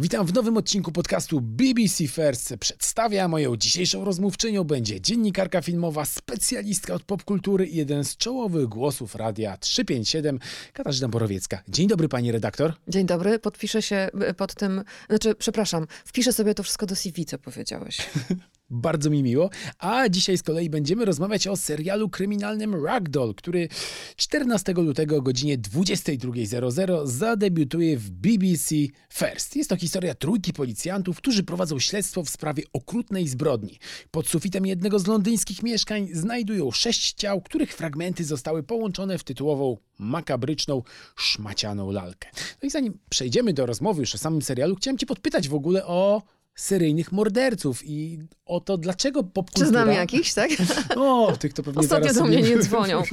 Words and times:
Witam 0.00 0.26
w 0.26 0.34
nowym 0.34 0.56
odcinku 0.56 0.92
podcastu 0.92 1.40
BBC 1.40 2.08
First. 2.08 2.54
Przedstawia 2.60 3.28
moją 3.28 3.56
dzisiejszą 3.56 4.04
rozmówczynią 4.04 4.64
będzie 4.64 5.00
dziennikarka 5.00 5.62
filmowa, 5.62 6.04
specjalistka 6.04 6.94
od 6.94 7.02
popkultury 7.02 7.66
i 7.66 7.76
jeden 7.76 8.04
z 8.04 8.16
czołowych 8.16 8.66
głosów 8.66 9.14
Radia 9.14 9.56
357, 9.56 10.38
Katarzyna 10.72 11.08
Borowiecka. 11.08 11.62
Dzień 11.68 11.88
dobry 11.88 12.08
pani 12.08 12.32
redaktor. 12.32 12.72
Dzień 12.88 13.06
dobry, 13.06 13.38
podpiszę 13.38 13.82
się 13.82 14.08
y, 14.30 14.34
pod 14.34 14.54
tym, 14.54 14.84
znaczy 15.08 15.34
przepraszam, 15.34 15.86
wpiszę 16.04 16.32
sobie 16.32 16.54
to 16.54 16.62
wszystko 16.62 16.86
do 16.86 16.96
CV, 16.96 17.24
co 17.24 17.38
powiedziałeś. 17.38 17.98
Bardzo 18.70 19.10
mi 19.10 19.22
miło. 19.22 19.50
A 19.78 20.08
dzisiaj 20.08 20.38
z 20.38 20.42
kolei 20.42 20.70
będziemy 20.70 21.04
rozmawiać 21.04 21.46
o 21.46 21.56
serialu 21.56 22.08
kryminalnym 22.08 22.84
Ragdoll, 22.84 23.34
który 23.34 23.68
14 24.16 24.72
lutego 24.72 25.16
o 25.16 25.22
godzinie 25.22 25.58
22.00 25.58 27.06
zadebiutuje 27.06 27.96
w 27.96 28.10
BBC 28.10 28.74
First. 29.12 29.56
Jest 29.56 29.70
to 29.70 29.76
historia 29.76 30.14
trójki 30.14 30.52
policjantów, 30.52 31.16
którzy 31.16 31.42
prowadzą 31.42 31.78
śledztwo 31.78 32.24
w 32.24 32.30
sprawie 32.30 32.62
okrutnej 32.72 33.28
zbrodni. 33.28 33.78
Pod 34.10 34.28
sufitem 34.28 34.66
jednego 34.66 34.98
z 34.98 35.06
londyńskich 35.06 35.62
mieszkań 35.62 36.08
znajdują 36.12 36.70
sześć 36.70 37.12
ciał, 37.12 37.40
których 37.40 37.74
fragmenty 37.74 38.24
zostały 38.24 38.62
połączone 38.62 39.18
w 39.18 39.24
tytułową 39.24 39.76
makabryczną, 39.98 40.82
szmacianą 41.16 41.90
lalkę. 41.90 42.28
No 42.62 42.66
i 42.66 42.70
zanim 42.70 42.98
przejdziemy 43.10 43.52
do 43.52 43.66
rozmowy 43.66 44.00
już 44.00 44.14
o 44.14 44.18
samym 44.18 44.42
serialu, 44.42 44.76
chciałem 44.76 44.98
cię 44.98 45.06
podpytać 45.06 45.48
w 45.48 45.54
ogóle 45.54 45.86
o 45.86 46.22
seryjnych 46.58 47.12
morderców 47.12 47.82
i 47.84 48.18
o 48.46 48.60
to, 48.60 48.78
dlaczego 48.78 49.24
popkultura... 49.24 49.66
Czy 49.66 49.70
znam 49.70 49.92
jakiś, 49.92 50.34
tak? 50.34 50.50
O, 50.96 51.36
tych 51.36 51.52
to 51.52 51.62
pewnie 51.62 51.80
Ostatnio 51.80 52.14
do 52.14 52.24
mnie 52.24 52.42
nie 52.42 52.58
dzwonią. 52.58 53.02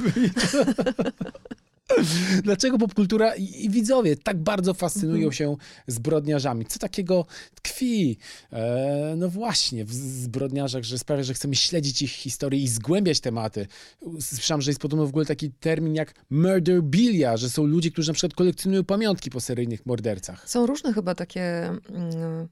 Dlaczego 2.42 2.78
popkultura 2.78 3.34
i, 3.34 3.70
widzowie 3.70 4.16
tak 4.16 4.42
bardzo 4.42 4.74
fascynują 4.74 5.14
Mhm. 5.14 5.32
się 5.32 5.56
zbrodniarzami? 5.86 6.66
Co 6.66 6.78
takiego 6.78 7.26
tkwi, 7.54 8.18
e, 8.52 9.14
no 9.16 9.28
właśnie, 9.28 9.84
w 9.84 9.92
zbrodniarzach, 9.94 10.84
że 10.84 10.98
sprawia, 10.98 11.22
że 11.22 11.34
chcemy 11.34 11.54
śledzić 11.56 12.02
ich 12.02 12.10
historię 12.10 12.60
i 12.60 12.68
zgłębiać 12.68 13.20
tematy? 13.20 13.66
Słyszałem, 14.20 14.62
że 14.62 14.70
jest 14.70 14.80
podobno 14.80 15.06
w 15.06 15.08
ogóle 15.08 15.26
taki 15.26 15.50
termin 15.50 15.94
jak 15.94 16.14
murderbilia, 16.30 17.36
że 17.36 17.50
są 17.50 17.64
ludzie, 17.64 17.90
którzy 17.90 18.10
na 18.10 18.14
przykład 18.14 18.34
kolekcjonują 18.34 18.84
pamiątki 18.84 19.30
po 19.30 19.40
seryjnych 19.40 19.86
mordercach. 19.86 20.48
Są 20.50 20.66
różne 20.66 20.92
chyba 20.92 21.14
takie, 21.14 21.42
mm, 21.88 22.48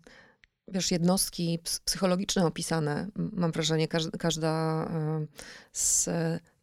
wiesz, 0.69 0.91
jednostki 0.91 1.59
ps- 1.59 1.81
psychologiczne 1.81 2.47
opisane. 2.47 3.09
Mam 3.17 3.53
wrażenie, 3.53 3.89
każda, 4.19 4.85
y, 5.23 5.27
z 5.73 6.09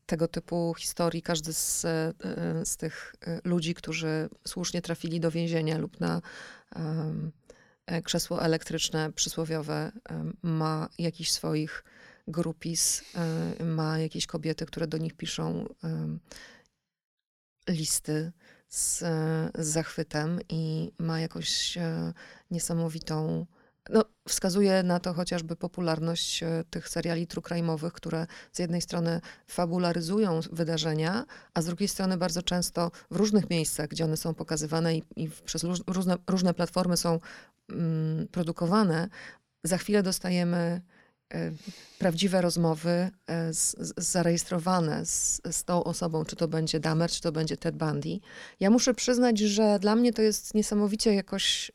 tego 0.06 0.28
typu 0.28 0.74
historii, 0.78 1.22
każdy 1.22 1.54
z, 1.54 1.86
y, 1.86 2.66
z 2.66 2.78
tych 2.78 3.16
y, 3.28 3.42
ludzi, 3.44 3.74
którzy 3.74 4.30
słusznie 4.48 4.82
trafili 4.82 5.20
do 5.20 5.32
więzienia 5.32 5.78
lub 5.78 6.00
na 6.00 6.22
e, 7.86 8.02
krzesło 8.02 8.44
elektryczne 8.44 9.12
przysłowiowe, 9.14 9.92
ma 10.42 10.90
jakiś 10.98 11.32
swoich 11.32 11.84
grupis, 12.28 13.04
ma 13.60 14.00
jakieś 14.00 14.28
kobiety, 14.28 14.66
które 14.66 14.88
do 14.88 14.98
nich 14.98 15.14
piszą 15.14 15.66
listy 17.70 18.32
z, 18.72 19.00
z 19.56 19.68
zachwytem 19.68 20.40
i 20.50 20.92
ma 20.98 21.20
jakąś 21.20 21.78
e, 21.78 22.14
niesamowitą. 22.52 23.46
No, 23.90 24.06
wskazuje 24.28 24.84
na 24.84 25.00
to 25.00 25.14
chociażby 25.14 25.56
popularność 25.56 26.44
e, 26.44 26.64
tych 26.70 26.90
seriali 26.90 27.28
true 27.28 27.44
crime'owych, 27.44 27.92
które 27.92 28.28
z 28.52 28.60
jednej 28.60 28.82
strony 28.82 29.22
fabularyzują 29.48 30.40
wydarzenia, 30.52 31.26
a 31.54 31.62
z 31.62 31.66
drugiej 31.66 31.88
strony 31.88 32.18
bardzo 32.18 32.42
często 32.44 32.92
w 33.12 33.16
różnych 33.16 33.50
miejscach, 33.50 33.88
gdzie 33.88 34.05
one 34.05 34.17
są 34.17 34.33
pokazywane 34.33 34.98
i, 34.98 35.04
i 35.16 35.30
przez 35.45 35.64
róż- 35.64 35.83
różne, 35.88 36.17
różne 36.28 36.54
platformy 36.54 36.98
są 36.98 37.20
mm, 37.70 38.28
produkowane, 38.28 39.10
za 39.64 39.78
chwilę 39.78 40.04
dostajemy 40.04 40.82
e, 41.34 41.52
prawdziwe 42.00 42.42
rozmowy 42.42 43.10
e, 43.28 43.54
z, 43.54 43.76
z, 43.80 43.94
zarejestrowane 43.98 45.05
z, 45.05 45.42
z 45.52 45.64
tą 45.64 45.84
osobą, 45.84 46.26
czy 46.26 46.36
to 46.36 46.48
będzie 46.48 46.80
Dahmer, 46.80 47.11
czy 47.11 47.22
to 47.22 47.32
będzie 47.32 47.58
Ted 47.58 47.76
Bundy. 47.76 48.20
Ja 48.60 48.70
muszę 48.70 48.94
przyznać, 48.94 49.39
że 49.39 49.80
dla 49.80 49.95
mnie 49.95 50.14
to 50.14 50.22
jest 50.22 50.54
niesamowicie 50.54 51.14
jakoś 51.14 51.72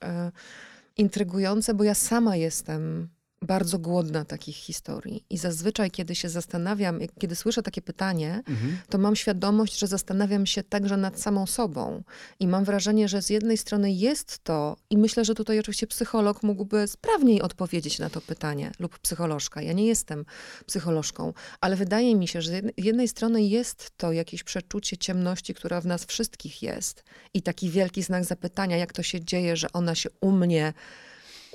intrygujące, 0.96 1.74
bo 1.74 1.84
ja 1.84 1.94
sama 1.94 2.36
jestem 2.36 3.08
bardzo 3.42 3.78
głodna 3.78 4.24
takich 4.24 4.56
historii. 4.56 5.24
I 5.30 5.38
zazwyczaj, 5.38 5.90
kiedy 5.90 6.14
się 6.14 6.28
zastanawiam, 6.28 7.00
kiedy 7.20 7.36
słyszę 7.36 7.62
takie 7.62 7.82
pytanie, 7.82 8.42
to 8.88 8.98
mam 8.98 9.16
świadomość, 9.16 9.78
że 9.78 9.86
zastanawiam 9.86 10.46
się 10.46 10.62
także 10.62 10.96
nad 10.96 11.20
samą 11.20 11.46
sobą. 11.46 12.02
I 12.40 12.48
mam 12.48 12.64
wrażenie, 12.64 13.08
że 13.08 13.22
z 13.22 13.30
jednej 13.30 13.58
strony 13.58 13.92
jest 13.92 14.44
to, 14.44 14.76
i 14.90 14.98
myślę, 14.98 15.24
że 15.24 15.34
tutaj 15.34 15.58
oczywiście 15.58 15.86
psycholog 15.86 16.42
mógłby 16.42 16.88
sprawniej 16.88 17.42
odpowiedzieć 17.42 17.98
na 17.98 18.10
to 18.10 18.20
pytanie, 18.20 18.72
lub 18.78 18.98
psycholożka. 18.98 19.62
Ja 19.62 19.72
nie 19.72 19.86
jestem 19.86 20.24
psycholożką, 20.66 21.32
ale 21.60 21.76
wydaje 21.76 22.14
mi 22.14 22.28
się, 22.28 22.42
że 22.42 22.50
z 22.50 22.84
jednej 22.84 23.08
strony 23.08 23.42
jest 23.42 23.90
to 23.96 24.12
jakieś 24.12 24.44
przeczucie 24.44 24.96
ciemności, 24.96 25.54
która 25.54 25.80
w 25.80 25.86
nas 25.86 26.04
wszystkich 26.04 26.62
jest. 26.62 27.04
I 27.34 27.42
taki 27.42 27.70
wielki 27.70 28.02
znak 28.02 28.24
zapytania, 28.24 28.76
jak 28.76 28.92
to 28.92 29.02
się 29.02 29.24
dzieje, 29.24 29.56
że 29.56 29.72
ona 29.72 29.94
się 29.94 30.08
u 30.20 30.32
mnie 30.32 30.72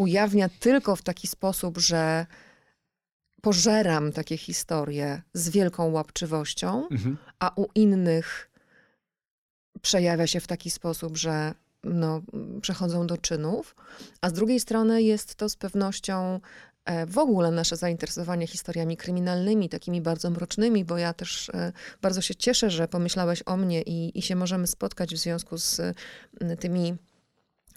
ujawnia 0.01 0.49
tylko 0.59 0.95
w 0.95 1.01
taki 1.01 1.27
sposób, 1.27 1.77
że 1.77 2.25
pożeram 3.41 4.11
takie 4.11 4.37
historie 4.37 5.21
z 5.33 5.49
wielką 5.49 5.91
łapczywością, 5.91 6.87
Mhm. 6.91 7.17
a 7.39 7.51
u 7.55 7.65
innych 7.75 8.49
przejawia 9.81 10.27
się 10.27 10.39
w 10.39 10.47
taki 10.47 10.69
sposób, 10.71 11.17
że 11.17 11.53
no, 11.83 12.21
przechodzą 12.61 13.07
do 13.07 13.17
czynów, 13.17 13.75
a 14.21 14.29
z 14.29 14.33
drugiej 14.33 14.59
strony 14.59 15.03
jest 15.03 15.35
to 15.35 15.49
z 15.49 15.55
pewnością 15.55 16.39
e, 16.85 17.05
w 17.05 17.17
ogóle 17.17 17.51
nasze 17.51 17.77
zainteresowanie 17.77 18.47
historiami 18.47 18.97
kryminalnymi, 18.97 19.69
takimi 19.69 20.01
bardzo 20.01 20.29
mrocznymi, 20.29 20.85
bo 20.85 20.97
ja 20.97 21.13
też 21.13 21.49
e, 21.49 21.71
bardzo 22.01 22.21
się 22.21 22.35
cieszę, 22.35 22.69
że 22.69 22.87
pomyślałeś 22.87 23.43
o 23.45 23.57
mnie 23.57 23.81
i, 23.81 24.19
i 24.19 24.21
się 24.21 24.35
możemy 24.35 24.67
spotkać 24.67 25.15
w 25.15 25.17
związku 25.17 25.57
z 25.57 25.79
e, 25.79 25.93
tymi 26.59 26.95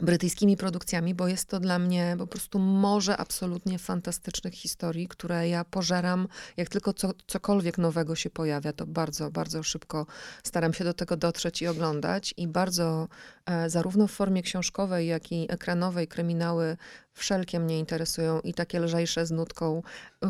brytyjskimi 0.01 0.57
produkcjami, 0.57 1.15
bo 1.15 1.29
jest 1.29 1.49
to 1.49 1.61
dla 1.61 1.79
mnie 1.79 2.17
po 2.19 2.27
prostu 2.27 2.59
morze 2.59 3.17
absolutnie 3.17 3.79
fantastycznych 3.79 4.55
historii, 4.55 5.09
które 5.09 5.49
ja 5.49 5.65
pożeram, 5.65 6.29
jak 6.57 6.69
tylko 6.69 6.93
co, 6.93 7.11
cokolwiek 7.27 7.79
nowego 7.79 8.17
się 8.17 8.31
pojawia, 8.31 8.73
to 8.73 8.87
bardzo, 8.87 9.31
bardzo 9.31 9.63
szybko 9.63 10.07
staram 10.43 10.75
się 10.75 10.85
do 10.85 10.95
tego 10.95 11.17
dotrzeć 11.17 11.63
i 11.63 11.67
oglądać. 11.67 12.35
I 12.37 12.49
bardzo 12.49 13.09
e, 13.47 13.71
zarówno 13.71 14.07
w 14.07 14.13
formie 14.13 14.43
książkowej, 14.43 15.07
jak 15.07 15.33
i 15.33 15.47
ekranowej 15.53 16.09
kryminały 16.09 16.77
wszelkie 17.13 17.61
mnie 17.61 17.79
interesują 17.79 18.41
i 18.41 18.55
takie 18.55 18.81
lżejsze 18.81 19.27
z 19.27 19.31
nutką 19.31 19.83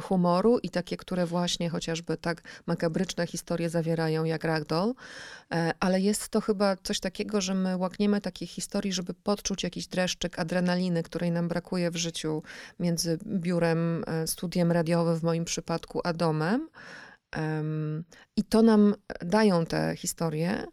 humoru 0.03 0.59
i 0.59 0.71
takie, 0.71 0.97
które 0.97 1.27
właśnie 1.27 1.71
chociażby 1.71 2.17
tak 2.17 2.43
makabryczne 2.67 3.27
historie 3.27 3.71
zawierają 3.71 4.25
jak 4.25 4.45
Ragdoll, 4.45 4.95
E, 5.55 5.75
ale 5.81 6.01
jest 6.01 6.29
to 6.29 6.41
chyba 6.41 6.77
coś 6.77 7.01
takiego, 7.01 7.41
że 7.41 7.55
my 7.55 7.77
łakniemy 7.77 8.21
takich 8.21 8.51
historii, 8.51 8.93
żeby 8.93 9.15
podczuć 9.15 9.54
jakiś 9.63 9.87
dreszczyk 9.87 10.39
adrenaliny, 10.39 11.03
której 11.03 11.31
nam 11.31 11.49
brakuje 11.49 11.91
w 11.91 11.97
życiu 11.97 12.43
między 12.79 13.19
biurem, 13.27 14.05
e, 14.07 14.27
studiem 14.27 14.73
radiowym 14.73 15.17
w 15.17 15.23
moim 15.23 15.45
przypadku, 15.45 16.01
a 16.05 16.13
domem. 16.13 16.69
Em, 17.33 18.05
I 18.37 18.45
to 18.45 18.63
nam 18.63 18.95
dają 19.21 19.67
te 19.67 19.97
historie, 19.97 20.65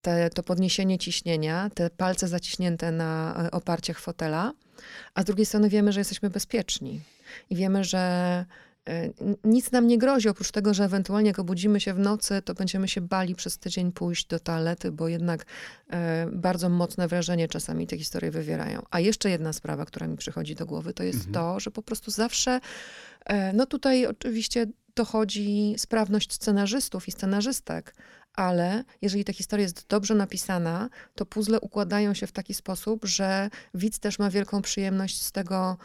te, 0.00 0.30
to 0.30 0.42
podniesienie 0.42 0.98
ciśnienia, 0.98 1.70
te 1.74 1.90
palce 1.90 2.28
zaciśnięte 2.28 2.92
na 2.92 3.34
e, 3.44 3.50
oparciach 3.50 3.98
fotela, 3.98 4.52
a 5.14 5.22
z 5.22 5.24
drugiej 5.24 5.46
strony 5.46 5.68
wiemy, 5.68 5.92
że 5.92 6.00
jesteśmy 6.00 6.30
bezpieczni 6.30 7.00
i 7.50 7.56
wiemy, 7.56 7.84
że 7.84 8.44
nic 9.44 9.72
nam 9.72 9.86
nie 9.86 9.98
grozi, 9.98 10.28
oprócz 10.28 10.50
tego, 10.50 10.74
że 10.74 10.84
ewentualnie 10.84 11.28
jak 11.28 11.38
obudzimy 11.38 11.80
się 11.80 11.94
w 11.94 11.98
nocy, 11.98 12.42
to 12.42 12.54
będziemy 12.54 12.88
się 12.88 13.00
bali 13.00 13.34
przez 13.34 13.58
tydzień 13.58 13.92
pójść 13.92 14.26
do 14.26 14.40
toalety, 14.40 14.92
bo 14.92 15.08
jednak 15.08 15.46
e, 15.90 16.26
bardzo 16.32 16.68
mocne 16.68 17.08
wrażenie 17.08 17.48
czasami 17.48 17.86
te 17.86 17.98
historie 17.98 18.30
wywierają. 18.30 18.82
A 18.90 19.00
jeszcze 19.00 19.30
jedna 19.30 19.52
sprawa, 19.52 19.84
która 19.84 20.06
mi 20.06 20.16
przychodzi 20.16 20.54
do 20.54 20.66
głowy, 20.66 20.94
to 20.94 21.02
jest 21.02 21.26
Mhm. 21.26 21.34
to, 21.34 21.60
że 21.60 21.70
po 21.70 21.82
prostu 21.82 22.10
zawsze, 22.10 22.60
e, 23.24 23.52
no 23.52 23.66
tutaj 23.66 24.06
oczywiście 24.06 24.66
dochodzi 24.94 25.74
sprawność 25.78 26.32
scenarzystów 26.32 27.08
i 27.08 27.12
scenarzystek, 27.12 27.94
ale 28.34 28.84
jeżeli 29.02 29.24
ta 29.24 29.32
historia 29.32 29.62
jest 29.62 29.86
dobrze 29.88 30.14
napisana, 30.14 30.88
to 31.14 31.26
puzzle 31.26 31.60
układają 31.60 32.14
się 32.14 32.26
w 32.26 32.32
taki 32.32 32.54
sposób, 32.54 33.04
że 33.04 33.50
widz 33.74 33.98
też 33.98 34.18
ma 34.18 34.30
wielką 34.30 34.62
przyjemność 34.62 35.22
z 35.22 35.32
tego 35.32 35.76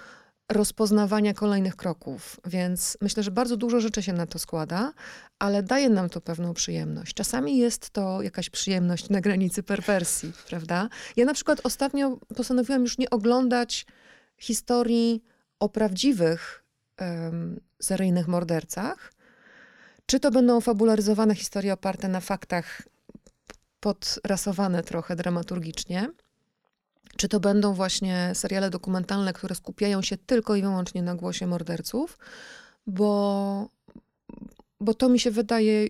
rozpoznawania 0.49 1.33
kolejnych 1.33 1.75
kroków. 1.75 2.39
Więc 2.45 2.97
myślę, 3.01 3.23
że 3.23 3.31
bardzo 3.31 3.57
dużo 3.57 3.79
rzeczy 3.79 4.03
się 4.03 4.13
na 4.13 4.25
to 4.25 4.39
składa, 4.39 4.93
ale 5.39 5.63
daje 5.63 5.89
nam 5.89 6.09
to 6.09 6.21
pewną 6.21 6.53
przyjemność. 6.53 7.13
Czasami 7.13 7.57
jest 7.57 7.89
to 7.89 8.21
jakaś 8.21 8.49
przyjemność 8.49 9.09
na 9.09 9.21
granicy 9.21 9.63
perwersji, 9.63 10.33
prawda? 10.47 10.89
Ja 11.15 11.25
na 11.25 11.33
przykład 11.33 11.61
ostatnio 11.63 12.17
postanowiłam 12.35 12.81
już 12.81 12.97
nie 12.97 13.09
oglądać 13.09 13.85
historii 14.37 15.23
o 15.59 15.69
prawdziwych 15.69 16.63
em, 16.97 17.59
seryjnych 17.81 18.27
mordercach, 18.27 19.13
czy 20.05 20.19
to 20.19 20.31
będą 20.31 20.61
fabularyzowane 20.61 21.35
historie 21.35 21.73
oparte 21.73 22.07
na 22.07 22.19
faktach, 22.19 22.81
podrasowane 23.79 24.83
trochę 24.83 25.15
dramaturgicznie, 25.15 26.09
czy 27.17 27.27
to 27.27 27.39
będą 27.39 27.73
właśnie 27.73 28.31
seriale 28.33 28.69
dokumentalne, 28.69 29.33
które 29.33 29.55
skupiają 29.55 30.01
się 30.01 30.17
tylko 30.17 30.55
i 30.55 30.61
wyłącznie 30.61 31.01
na 31.01 31.15
głosie 31.15 31.47
morderców, 31.47 32.17
bo, 32.87 33.69
bo 34.81 34.93
to 34.93 35.09
mi 35.09 35.19
się 35.19 35.31
wydaje, 35.31 35.85
y, 35.85 35.89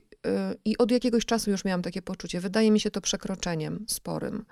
i 0.65 0.77
od 0.77 0.91
jakiegoś 0.91 1.25
czasu 1.25 1.51
już 1.51 1.65
miałam 1.65 1.81
takie 1.81 2.01
poczucie, 2.01 2.39
wydaje 2.39 2.71
mi 2.71 2.79
się 2.79 2.91
to 2.91 3.01
przekroczeniem 3.01 3.85
sporym. 3.87 4.45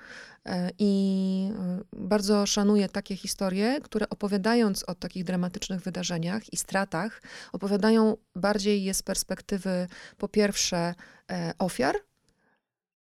Y, 0.47 0.51
I 0.79 1.49
y, 1.81 1.99
bardzo 2.07 2.45
szanuję 2.45 2.89
takie 2.89 3.15
historie, 3.15 3.81
które 3.83 4.09
opowiadając 4.09 4.83
o 4.83 4.95
takich 4.95 5.23
dramatycznych 5.23 5.81
wydarzeniach 5.81 6.53
i 6.53 6.57
stratach, 6.57 7.21
opowiadają 7.53 8.17
bardziej 8.35 8.83
je 8.83 8.93
z 8.93 9.03
perspektywy 9.03 9.87
po 10.17 10.27
pierwsze 10.27 10.95
e, 11.31 11.53
ofiar, 11.59 11.95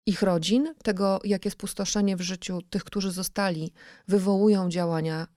ich 0.10 0.22
rodzin, 0.22 0.74
tego, 0.84 1.20
jakie 1.24 1.52
spustoszenie 1.52 2.18
w 2.18 2.22
życiu 2.22 2.62
tych, 2.70 2.84
którzy 2.84 3.12
zostali, 3.12 3.74
wywołują 4.08 4.70
działania 4.70 5.28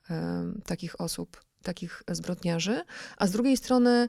takich 0.67 1.01
osób, 1.01 1.45
takich 1.63 2.03
zbrodniarzy, 2.11 2.83
a 3.17 3.27
z 3.27 3.31
drugiej 3.31 3.57
strony 3.57 4.09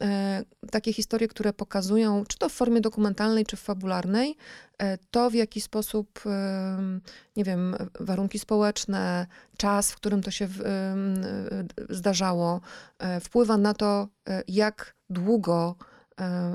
e, 0.00 0.42
takie 0.70 0.92
historie, 0.92 1.28
które 1.28 1.52
pokazują, 1.52 2.24
czy 2.28 2.38
to 2.38 2.48
w 2.48 2.52
formie 2.52 2.80
dokumentalnej, 2.80 3.46
czy 3.46 3.56
fabularnej, 3.56 4.36
e, 4.78 4.98
to 5.10 5.30
w 5.30 5.34
jaki 5.34 5.60
sposób, 5.60 6.20
nie 7.36 7.44
wiem, 7.44 7.76
warunki 8.00 8.38
społeczne, 8.38 9.26
czas, 9.56 9.92
w 9.92 9.96
którym 9.96 10.22
to 10.22 10.30
się 10.30 10.44
e, 10.44 10.96
zdarzało, 11.90 12.60
wpływa 13.20 13.56
na 13.56 13.74
to, 13.74 14.08
jak 14.48 14.94
długo 15.10 15.76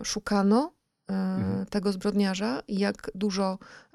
szukano 0.03 0.76
Mhm. 1.07 1.65
tego 1.65 1.91
zbrodniarza 1.91 2.61
i 2.67 2.79
jak 2.79 3.11
dużo 3.15 3.57
e, 3.61 3.86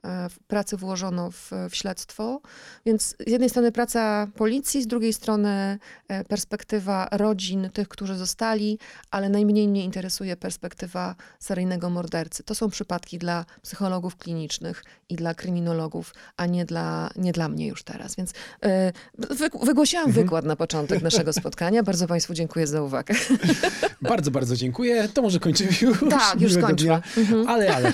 pracy 0.47 0.77
włożono 0.77 1.31
w, 1.31 1.51
w 1.71 1.77
śledztwo. 1.77 2.41
Więc 2.87 3.03
z 3.27 3.31
jednej 3.31 3.51
strony 3.51 3.73
praca 3.73 4.27
policji, 4.37 4.83
z 4.83 4.87
drugiej 4.87 5.13
strony 5.13 5.79
e, 6.09 6.25
perspektywa 6.25 7.09
rodzin, 7.13 7.71
tych, 7.73 7.89
którzy 7.89 8.17
zostali, 8.17 8.79
ale 9.11 9.29
najmniej 9.29 9.69
mnie 9.69 9.85
interesuje 9.85 10.37
perspektywa 10.37 11.15
seryjnego 11.41 11.91
mordercy. 11.91 12.43
To 12.43 12.55
są 12.55 12.71
przypadki 12.71 13.19
dla 13.19 13.45
psychologów 13.63 14.17
klinicznych 14.17 14.85
i 15.09 15.17
dla 15.17 15.35
kryminologów, 15.35 16.15
a 16.37 16.47
nie 16.47 16.65
dla, 16.65 17.11
nie 17.17 17.33
dla 17.33 17.49
mnie 17.49 17.67
już 17.67 17.83
teraz. 17.83 18.17
Więc 18.17 18.33
e, 18.63 18.93
wy, 19.19 19.51
wygłosiłam 19.63 20.07
Mhm. 20.07 20.25
wykład 20.25 20.45
na 20.45 20.57
początek 20.57 21.03
naszego 21.03 21.33
spotkania. 21.33 21.83
Bardzo 21.83 22.07
Państwu 22.07 22.35
dziękuję 22.35 22.67
za 22.67 22.83
uwagę. 22.83 23.15
Bardzo, 24.03 24.31
bardzo 24.31 24.57
dziękuję. 24.57 25.09
To 25.09 25.23
może 25.23 25.41
kończymy 25.41 25.71
już. 25.83 25.99
Tak, 26.11 26.41
już 26.41 26.55
dnia. 26.57 27.03
Mhm. 27.17 27.49
Ale, 27.49 27.77
ale. 27.77 27.93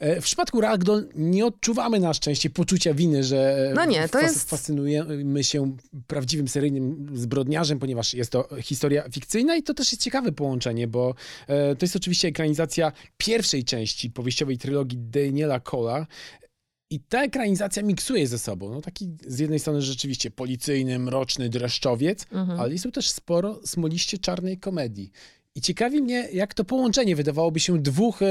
E, 0.00 0.20
W 0.20 0.24
przypadku 0.24 0.60
Ragdoll 0.60 1.08
nie 1.14 1.46
odczuwamy 1.46 2.00
na 2.00 2.14
szczęście 2.14 2.50
poczucia 2.50 2.94
winy, 2.94 3.24
że 3.24 3.72
No 3.76 3.84
nie, 3.84 4.08
to 4.08 4.18
fas- 4.18 4.22
jest- 4.22 4.50
fascynujemy 4.50 5.44
się 5.44 5.76
prawdziwym 6.06 6.48
seryjnym 6.48 7.10
zbrodniarzem, 7.14 7.78
ponieważ 7.78 8.14
jest 8.14 8.30
to 8.32 8.48
historia 8.62 9.08
fikcyjna 9.10 9.56
i 9.56 9.62
to 9.62 9.74
też 9.74 9.92
jest 9.92 10.02
ciekawe 10.02 10.32
połączenie, 10.32 10.88
bo 10.88 11.14
e, 11.46 11.76
to 11.76 11.84
jest 11.84 11.96
oczywiście 11.96 12.28
ekranizacja 12.28 12.92
pierwszej 13.16 13.64
części 13.64 14.10
powieściowej 14.10 14.58
trylogii 14.58 14.98
Daniela 14.98 15.60
Cola. 15.60 16.06
I 16.90 17.00
ta 17.00 17.22
ekranizacja 17.24 17.82
miksuje 17.82 18.26
ze 18.26 18.38
sobą. 18.38 18.70
No 18.70 18.80
taki 18.80 19.08
z 19.26 19.38
jednej 19.38 19.58
strony 19.58 19.82
rzeczywiście 19.82 20.30
policyjny, 20.30 20.98
mroczny 20.98 21.48
dreszczowiec, 21.48 22.26
Mhm. 22.32 22.60
ale 22.60 22.72
jest 22.72 22.84
tu 22.84 22.90
też 22.92 23.10
sporo 23.10 23.60
smoliście 23.64 24.18
czarnej 24.18 24.58
komedii. 24.58 25.10
I 25.56 25.60
ciekawi 25.60 26.02
mnie, 26.02 26.28
jak 26.32 26.54
to 26.54 26.64
połączenie 26.64 27.16
wydawałoby 27.16 27.60
się 27.60 27.78
dwóch 27.78 28.22
e, 28.22 28.26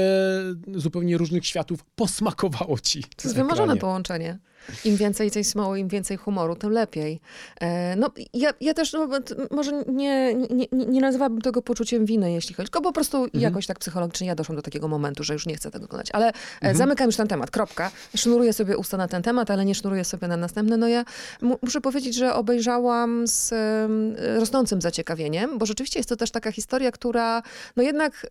zupełnie 0.74 1.18
różnych 1.18 1.46
światów 1.46 1.84
posmakowało 1.96 2.78
ci. 2.78 3.02
To 3.02 3.08
jest 3.24 3.36
wymarzone 3.36 3.76
połączenie. 3.76 4.38
Im 4.84 4.96
więcej 4.96 5.30
tej 5.30 5.44
smoły, 5.44 5.78
im 5.78 5.88
więcej 5.88 6.16
humoru, 6.16 6.56
tym 6.56 6.70
lepiej. 6.70 7.20
E, 7.60 7.96
no, 7.96 8.10
ja, 8.34 8.50
ja 8.60 8.74
też 8.74 8.92
no, 8.92 9.08
może 9.50 9.72
nie, 9.88 10.34
nie, 10.34 10.66
nie 10.72 11.00
nazywałabym 11.00 11.40
tego 11.40 11.62
poczuciem 11.62 12.04
winy, 12.06 12.32
jeśli 12.32 12.54
chodzi, 12.54 12.66
tylko 12.66 12.80
po 12.80 12.92
prostu 12.92 13.24
Mhm. 13.24 13.42
jakoś 13.42 13.66
tak 13.66 13.78
psychologicznie 13.78 14.26
ja 14.26 14.34
doszłam 14.34 14.56
do 14.56 14.62
takiego 14.62 14.88
momentu, 14.88 15.24
że 15.24 15.32
już 15.32 15.46
nie 15.46 15.54
chcę 15.56 15.70
tego 15.70 15.84
oglądać. 15.84 16.08
Ale 16.12 16.26
e, 16.26 16.32
Mhm. 16.54 16.76
zamykam 16.76 17.06
już 17.06 17.16
ten 17.16 17.28
temat, 17.28 17.50
kropka. 17.50 17.90
Sznuruję 18.16 18.52
sobie 18.52 18.76
usta 18.76 18.96
na 18.96 19.08
ten 19.08 19.22
temat, 19.22 19.50
ale 19.50 19.64
nie 19.64 19.74
sznuruję 19.74 20.04
sobie 20.04 20.28
na 20.28 20.36
następne. 20.36 20.76
No 20.76 20.88
ja 20.88 21.04
mu, 21.42 21.58
muszę 21.62 21.80
powiedzieć, 21.80 22.14
że 22.14 22.34
obejrzałam 22.34 23.26
z 23.26 23.54
rosnącym 24.40 24.82
zaciekawieniem, 24.82 25.58
bo 25.58 25.66
rzeczywiście 25.66 25.98
jest 25.98 26.08
to 26.08 26.16
też 26.16 26.30
taka 26.30 26.52
historia, 26.52 26.92
która 26.92 27.42
no 27.76 27.82
jednak 27.82 28.26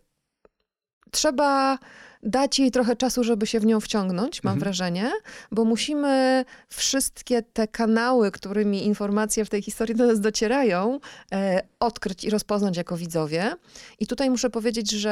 trzeba 1.14 1.78
dać 2.22 2.58
jej 2.58 2.70
trochę 2.70 2.96
czasu, 2.96 3.24
żeby 3.24 3.46
się 3.46 3.60
w 3.60 3.66
nią 3.66 3.80
wciągnąć, 3.80 4.42
mam 4.42 4.52
Mhm. 4.52 4.60
wrażenie, 4.60 5.10
bo 5.52 5.64
musimy 5.64 6.44
wszystkie 6.68 7.42
te 7.42 7.68
kanały, 7.68 8.30
którymi 8.30 8.86
informacje 8.86 9.44
w 9.44 9.50
tej 9.50 9.62
historii 9.62 9.94
do 9.94 10.06
nas 10.06 10.20
docierają, 10.20 11.00
e, 11.32 11.62
odkryć 11.80 12.24
i 12.24 12.30
rozpoznać 12.30 12.76
jako 12.76 12.96
widzowie. 12.96 13.54
I 14.00 14.06
tutaj 14.06 14.30
muszę 14.30 14.50
powiedzieć, 14.50 14.90
że 14.90 15.10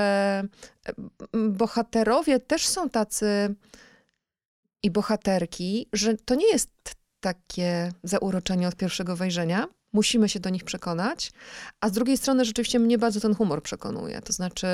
e, 0.87 0.93
m, 1.35 1.53
bohaterowie 1.53 2.41
też 2.41 2.67
są 2.69 2.91
tacy 2.91 3.55
i 4.83 4.91
bohaterki, 4.91 5.89
że 5.93 6.17
to 6.17 6.35
nie 6.35 6.47
jest 6.53 6.71
takie 7.21 7.93
zauroczenie 8.03 8.69
od 8.69 8.77
pierwszego 8.77 9.17
wejrzenia. 9.17 9.67
Musimy 9.93 10.29
się 10.29 10.41
do 10.41 10.51
nich 10.51 10.65
przekonać. 10.65 11.33
A 11.81 11.89
z 11.89 11.93
drugiej 11.93 12.17
strony 12.17 12.45
rzeczywiście 12.45 12.79
mnie 12.79 12.99
bardzo 12.99 13.21
ten 13.21 13.35
humor 13.35 13.63
przekonuje. 13.63 14.23
To 14.23 14.33
znaczy, 14.33 14.67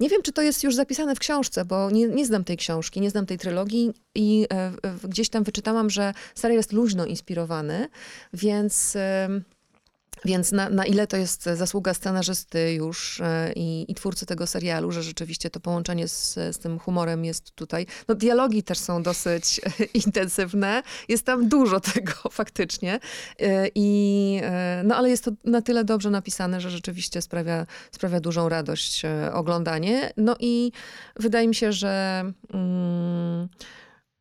nie 0.00 0.08
wiem, 0.08 0.22
czy 0.22 0.32
to 0.32 0.42
jest 0.42 0.64
już 0.64 0.74
zapisane 0.74 1.14
w 1.14 1.18
książce, 1.18 1.64
bo 1.64 1.90
nie, 1.90 2.08
nie 2.08 2.26
znam 2.26 2.44
tej 2.44 2.56
książki, 2.56 3.00
nie 3.00 3.10
znam 3.10 3.26
tej 3.26 3.38
trylogii 3.38 3.92
i 4.14 4.46
e, 4.52 4.72
gdzieś 5.04 5.28
tam 5.28 5.44
wyczytałam, 5.44 5.90
że 5.90 6.14
serial 6.34 6.56
jest 6.56 6.72
luźno 6.72 7.06
inspirowany, 7.06 7.88
więc... 8.32 8.96
więc 10.24 10.52
na, 10.52 10.68
na 10.68 10.86
ile 10.86 11.06
to 11.06 11.16
jest 11.16 11.42
zasługa 11.42 11.94
scenarzysty 11.94 12.72
już 12.72 13.20
e, 13.20 13.52
i, 13.56 13.92
i 13.92 13.94
twórcy 13.94 14.26
tego 14.26 14.46
serialu, 14.46 14.92
że 14.92 15.02
rzeczywiście 15.02 15.50
to 15.50 15.60
połączenie 15.60 16.08
z, 16.08 16.34
z 16.34 16.58
tym 16.58 16.78
humorem 16.78 17.24
jest 17.24 17.50
tutaj. 17.50 17.86
No 18.08 18.14
dialogi 18.14 18.62
też 18.62 18.78
są 18.78 19.02
dosyć 19.02 19.60
e, 19.80 19.84
intensywne. 20.04 20.82
Jest 21.08 21.26
tam 21.26 21.48
dużo 21.48 21.80
tego 21.94 22.12
faktycznie. 22.30 23.00
E, 23.40 23.68
I, 23.74 24.40
no 24.84 24.96
ale 24.96 25.10
jest 25.10 25.24
to 25.24 25.30
na 25.44 25.62
tyle 25.62 25.84
dobrze 25.84 26.10
napisane, 26.10 26.60
że 26.60 26.70
rzeczywiście 26.70 27.22
sprawia, 27.22 27.66
sprawia 27.92 28.20
dużą 28.20 28.48
radość 28.48 29.02
oglądanie. 29.32 30.12
No 30.16 30.36
i 30.40 30.72
wydaje 31.16 31.48
mi 31.48 31.54
się, 31.54 31.72
że 31.72 32.24
mm, 32.52 33.48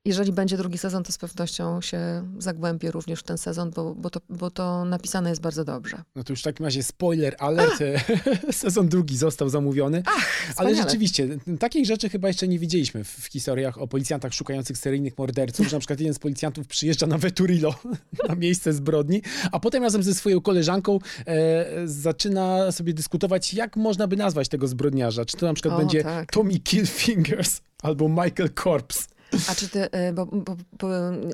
jeżeli 0.07 0.31
będzie 0.31 0.57
drugi 0.57 0.77
sezon, 0.77 1.03
to 1.03 1.11
z 1.11 1.17
pewnością 1.17 1.81
się 1.81 1.99
zagłębię 2.39 2.91
również 2.91 3.19
w 3.19 3.23
ten 3.23 3.37
sezon, 3.37 3.71
bo, 3.71 3.95
bo, 3.95 4.09
to, 4.09 4.21
bo 4.29 4.51
to 4.51 4.85
napisane 4.85 5.29
jest 5.29 5.41
bardzo 5.41 5.65
dobrze. 5.65 6.03
No 6.15 6.23
to 6.23 6.33
już 6.33 6.39
w 6.39 6.43
takim 6.43 6.65
razie 6.65 6.83
spoiler 6.83 7.35
alert. 7.39 7.73
Sezon 8.51 8.89
drugi 8.89 9.17
został 9.17 9.49
zamówiony. 9.49 10.03
Ale 10.05 10.49
wspaniale. 10.49 10.75
rzeczywiście, 10.75 11.27
takich 11.59 11.85
rzeczy 11.85 12.09
chyba 12.09 12.27
jeszcze 12.27 12.47
nie 12.47 12.59
widzieliśmy 12.59 13.03
w, 13.03 13.09
w 13.09 13.25
historiach 13.25 13.77
o 13.77 13.87
policjantach 13.87 14.33
szukających 14.33 14.77
seryjnych 14.77 15.17
morderców, 15.17 15.67
że 15.67 15.75
na 15.75 15.79
przykład 15.79 15.99
jeden 15.99 16.13
z 16.13 16.19
policjantów 16.19 16.67
przyjeżdża 16.67 17.07
na 17.07 17.17
Veturillo, 17.17 17.75
na 18.29 18.35
miejsce 18.35 18.73
zbrodni, 18.73 19.21
a 19.51 19.59
potem 19.59 19.83
razem 19.83 20.03
ze 20.03 20.13
swoją 20.13 20.41
koleżanką 20.41 20.99
e, 21.27 21.65
zaczyna 21.85 22.71
sobie 22.71 22.93
dyskutować, 22.93 23.53
jak 23.53 23.75
można 23.75 24.07
by 24.07 24.17
nazwać 24.17 24.49
tego 24.49 24.67
zbrodniarza. 24.67 25.25
Czy 25.25 25.37
to 25.37 25.45
na 25.45 25.53
przykład 25.53 25.73
O, 25.73 25.77
będzie 25.77 26.03
tak. 26.03 26.31
Tommy 26.31 26.59
Killfingers 26.59 27.61
albo 27.83 28.09
Michael 28.09 28.49
Corpse. 28.63 29.16
A 29.49 29.55
czy 29.55 29.69
ty, 29.69 29.85
y, 29.85 30.13
bo, 30.13 30.25
bo, 30.25 30.57
bo 30.79 30.87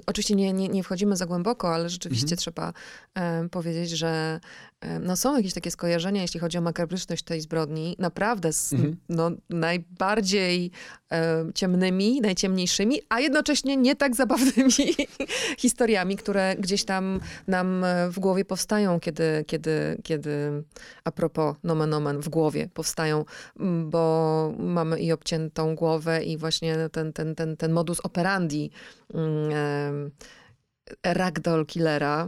oczywiście 0.05 0.35
nie, 0.35 0.53
nie, 0.53 0.67
nie 0.67 0.83
wchodzimy 0.83 1.15
za 1.15 1.25
głęboko, 1.25 1.73
ale 1.73 1.89
rzeczywiście 1.89 2.35
trzeba 2.35 2.73
e, 3.15 3.49
powiedzieć, 3.49 3.89
że 3.89 4.39
e, 4.81 4.99
no, 4.99 5.15
są 5.15 5.37
jakieś 5.37 5.53
takie 5.53 5.71
skojarzenia, 5.71 6.21
jeśli 6.21 6.39
chodzi 6.39 6.57
o 6.57 6.61
makabryczność 6.61 7.23
tej 7.23 7.41
zbrodni, 7.41 7.95
naprawdę 7.99 8.53
z 8.53 8.73
Mhm. 8.73 8.95
no, 9.09 9.31
najbardziej 9.49 10.71
e, 11.11 11.45
ciemnymi, 11.55 12.21
najciemniejszymi, 12.21 13.01
a 13.09 13.19
jednocześnie 13.19 13.77
nie 13.77 13.95
tak 13.95 14.15
zabawnymi 14.15 14.71
historiami, 15.57 16.17
które 16.17 16.55
gdzieś 16.59 16.83
tam 16.83 17.19
nam 17.47 17.83
e, 17.83 18.09
w 18.09 18.19
głowie 18.19 18.45
powstają, 18.45 18.99
kiedy, 18.99 19.45
kiedy, 19.47 20.01
kiedy 20.03 20.63
a 21.03 21.11
propos 21.11 21.55
nomen 21.63 21.93
omen, 21.93 22.19
w 22.19 22.29
głowie 22.29 22.69
powstają, 22.73 23.25
bo 23.85 24.53
mamy 24.59 24.99
i 24.99 25.11
obciętą 25.11 25.75
głowę 25.75 26.23
i 26.23 26.37
właśnie 26.37 26.89
ten, 26.91 27.13
ten, 27.13 27.35
ten, 27.35 27.57
ten 27.57 27.73
modus 27.83 27.99
operandi 28.07 28.71
mm, 29.11 30.07
ragdoll 31.03 31.67
killera, 31.67 32.23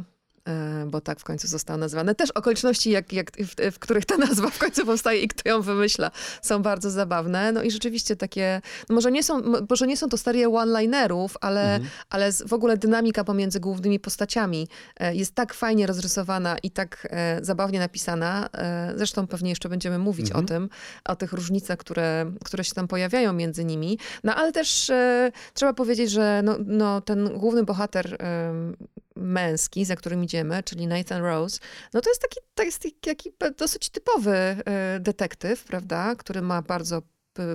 bo 0.88 1.02
tak 1.02 1.20
w 1.20 1.24
końcu 1.24 1.48
został 1.48 1.78
nazwany. 1.78 2.16
Też 2.16 2.32
okoliczności, 2.32 2.90
jak, 2.92 3.14
jak 3.14 3.32
w, 3.32 3.72
w 3.76 3.80
których 3.80 4.06
ta 4.06 4.18
nazwa 4.18 4.50
w 4.50 4.58
końcu 4.58 4.86
powstaje 4.86 5.22
i 5.22 5.28
kto 5.28 5.50
ją 5.50 5.62
wymyśla, 5.62 6.12
są 6.42 6.62
bardzo 6.62 6.92
zabawne. 6.92 7.52
No 7.52 7.64
i 7.64 7.72
rzeczywiście 7.72 8.16
takie, 8.16 8.62
no 8.90 8.96
może 8.96 9.12
nie 9.12 9.24
są, 9.24 9.42
może 9.70 9.88
nie 9.88 9.98
są 9.98 10.10
to 10.10 10.18
serie 10.18 10.50
one-linerów, 10.50 11.38
ale, 11.42 11.80
ale 12.10 12.32
z, 12.32 12.44
w 12.48 12.54
ogóle 12.54 12.78
dynamika 12.78 13.24
pomiędzy 13.24 13.60
głównymi 13.60 14.00
postaciami 14.00 14.68
e, 15.00 15.16
jest 15.16 15.36
tak 15.36 15.54
fajnie 15.54 15.88
rozrysowana 15.88 16.58
i 16.64 16.72
tak 16.72 17.08
e, 17.12 17.40
zabawnie 17.42 17.80
napisana. 17.80 18.50
E, 18.54 18.94
zresztą 18.96 19.28
pewnie 19.28 19.50
jeszcze 19.50 19.70
będziemy 19.70 19.98
mówić 19.98 20.28
Mhm. 20.28 20.46
o 20.46 20.48
tym, 20.48 20.70
o 21.06 21.16
tych 21.16 21.34
różnicach, 21.34 21.78
które, 21.78 22.32
które 22.44 22.64
się 22.64 22.74
tam 22.74 22.88
pojawiają 22.88 23.34
między 23.34 23.66
nimi. 23.66 23.98
No 24.24 24.36
ale 24.36 24.52
też 24.52 24.90
e, 24.90 25.32
trzeba 25.54 25.74
powiedzieć, 25.74 26.12
że 26.12 26.42
no, 26.44 26.56
no, 26.66 27.02
ten 27.02 27.38
główny 27.38 27.64
bohater 27.64 28.18
męski, 29.16 29.86
za 29.86 29.96
którym 29.96 30.24
idziemy, 30.24 30.64
czyli 30.64 30.88
Nathan 30.88 31.22
Rose, 31.22 31.60
no 31.94 32.02
to 32.02 32.10
jest 32.10 32.22
taki, 32.22 32.40
to 32.56 32.64
jest 32.64 32.88
taki 33.02 33.32
dosyć 33.58 33.90
typowy 33.90 34.32
e, 34.36 35.00
detektyw, 35.00 35.64
prawda, 35.64 36.16
który 36.16 36.42
ma 36.42 36.62
bardzo 36.62 37.02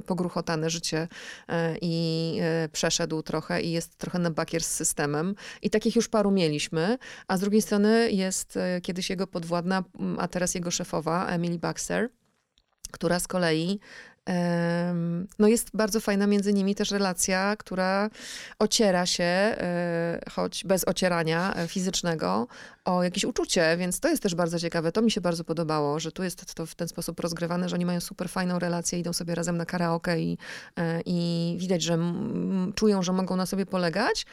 pogruchotane 0.07 0.71
życie 0.71 1.09
e, 1.49 1.77
i 1.81 2.37
e, 2.41 2.69
przeszedł 2.69 3.23
trochę 3.23 3.63
i 3.63 3.71
jest 3.71 3.97
trochę 3.97 4.19
na 4.19 4.31
bakier 4.31 4.65
z 4.65 4.71
systemem. 4.71 5.35
I 5.63 5.71
takich 5.71 5.97
już 5.97 6.09
paru 6.09 6.31
mieliśmy. 6.31 6.99
A 7.29 7.37
z 7.37 7.41
drugiej 7.41 7.63
strony 7.63 8.13
jest 8.13 8.59
kiedyś 8.83 9.11
jego 9.11 9.27
podwładna, 9.27 9.85
a 10.19 10.29
teraz 10.29 10.55
jego 10.55 10.71
szefowa, 10.71 11.27
Emily 11.27 11.59
Baxter, 11.59 12.09
która 12.91 13.21
z 13.21 13.27
kolei 13.27 13.81
no 15.39 15.49
jest 15.49 15.71
bardzo 15.75 16.01
fajna 16.01 16.27
między 16.27 16.53
nimi 16.53 16.75
też 16.75 16.91
relacja, 16.91 17.57
która 17.57 18.11
ociera 18.59 19.07
się, 19.07 19.25
e, 19.25 20.21
choć 20.31 20.65
bez 20.65 20.89
ocierania 20.89 21.55
e, 21.55 21.69
fizycznego, 21.69 22.47
o 22.85 23.03
jakieś 23.03 23.25
uczucie, 23.25 23.77
więc 23.77 24.01
to 24.01 24.09
jest 24.09 24.23
też 24.23 24.35
bardzo 24.35 24.59
ciekawe. 24.59 24.93
To 24.93 25.03
mi 25.03 25.11
się 25.11 25.21
bardzo 25.21 25.45
podobało, 25.45 26.01
że 26.01 26.13
tu 26.13 26.23
jest 26.23 26.55
to 26.55 26.67
w 26.67 26.75
ten 26.75 26.89
sposób 26.89 27.21
rozgrywane, 27.21 27.69
że 27.69 27.77
oni 27.77 27.87
mają 27.87 28.01
super 28.01 28.29
fajną 28.29 28.59
relację, 28.59 28.99
idą 28.99 29.13
sobie 29.13 29.35
razem 29.35 29.57
na 29.57 29.67
karaoke 29.67 30.21
i, 30.21 30.39
e, 30.77 31.01
i 31.07 31.57
widać, 31.61 31.83
że 31.83 31.99
czują, 32.75 33.03
że 33.03 33.13
mogą 33.13 33.37
na 33.37 33.47
sobie 33.47 33.67
polegać. 33.67 34.27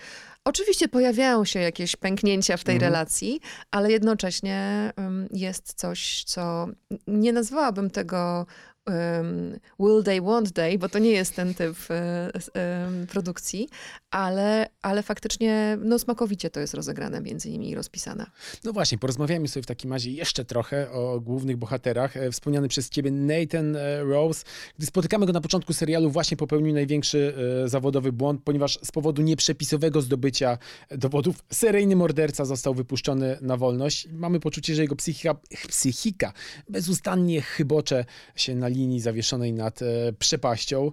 Oczywiście 0.46 0.88
pojawiają 0.88 1.46
się 1.46 1.60
jakieś 1.60 1.96
pęknięcia 1.96 2.58
w 2.58 2.64
tej 2.64 2.76
mhm. 2.76 2.92
relacji, 2.92 3.40
ale 3.72 3.92
jednocześnie 3.92 4.92
jest 5.32 5.74
coś, 5.74 6.24
co 6.24 6.68
nie 7.08 7.34
nazwałabym 7.34 7.90
tego 7.90 8.46
um, 8.88 9.60
Will 9.80 10.04
They, 10.04 10.22
Won't 10.22 10.52
They, 10.52 10.78
bo 10.78 10.90
to 10.90 11.00
nie 11.00 11.12
jest 11.12 11.36
ten 11.36 11.54
typ 11.54 11.78
um, 11.90 13.08
produkcji, 13.08 13.70
ale, 14.18 14.70
ale 14.82 15.04
faktycznie 15.04 15.78
no, 15.82 16.00
smakowicie 16.00 16.50
to 16.50 16.60
jest 16.60 16.74
rozegrane 16.74 17.22
między 17.22 17.50
nimi 17.50 17.70
i 17.70 17.76
rozpisane. 17.76 18.26
No 18.64 18.74
właśnie, 18.74 18.98
porozmawiamy 18.98 19.48
sobie 19.48 19.64
w 19.64 19.66
takim 19.66 19.94
razie 19.94 20.12
jeszcze 20.12 20.46
trochę 20.46 20.92
o 20.92 21.20
głównych 21.20 21.58
bohaterach. 21.58 22.18
E, 22.18 22.32
wspomniany 22.32 22.68
przez 22.68 22.90
ciebie 22.90 23.12
Nathan 23.12 23.76
e, 23.76 24.04
Rose. 24.04 24.46
Gdy 24.78 24.86
spotykamy 24.86 25.26
go 25.26 25.34
na 25.34 25.42
początku 25.42 25.74
serialu, 25.74 26.12
właśnie 26.12 26.38
popełnił 26.38 26.74
największy 26.74 27.34
e, 27.66 27.70
zawodowy 27.70 28.12
błąd, 28.12 28.42
ponieważ 28.44 28.80
z 28.84 28.92
powodu 28.92 29.22
nieprzepisowego 29.22 30.02
zdobycia 30.02 30.58
dowodów 30.92 31.36
seryjny 31.54 31.96
morderca 31.96 32.46
został 32.46 32.74
wypuszczony 32.74 33.38
na 33.42 33.58
wolność. 33.58 34.08
Mamy 34.12 34.40
poczucie, 34.40 34.76
że 34.76 34.82
jego 34.82 34.96
psychika, 34.96 35.36
psychika 35.68 36.34
bezustannie 36.70 37.42
chybocze 37.42 38.06
się 38.36 38.56
na 38.56 38.68
linii 38.68 39.00
zawieszonej 39.00 39.54
nad 39.54 39.80
przepaścią 40.20 40.92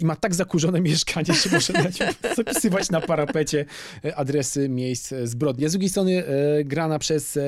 i 0.00 0.04
ma 0.04 0.16
tak 0.16 0.34
zakurzone 0.34 0.80
mieszkanie, 0.90 1.34
że 1.34 1.50
może 1.50 1.72
dać 1.72 1.98
zapisywać 2.60 2.90
na 2.90 3.00
parapecie 3.00 3.64
e, 4.04 4.16
adresy 4.16 4.68
miejsc 4.68 5.12
e, 5.12 5.26
zbrodni. 5.26 5.64
A 5.66 5.68
z 5.68 5.72
drugiej 5.72 5.90
strony 5.90 6.24
e, 6.26 6.64
grana 6.64 6.98
przez 6.98 7.38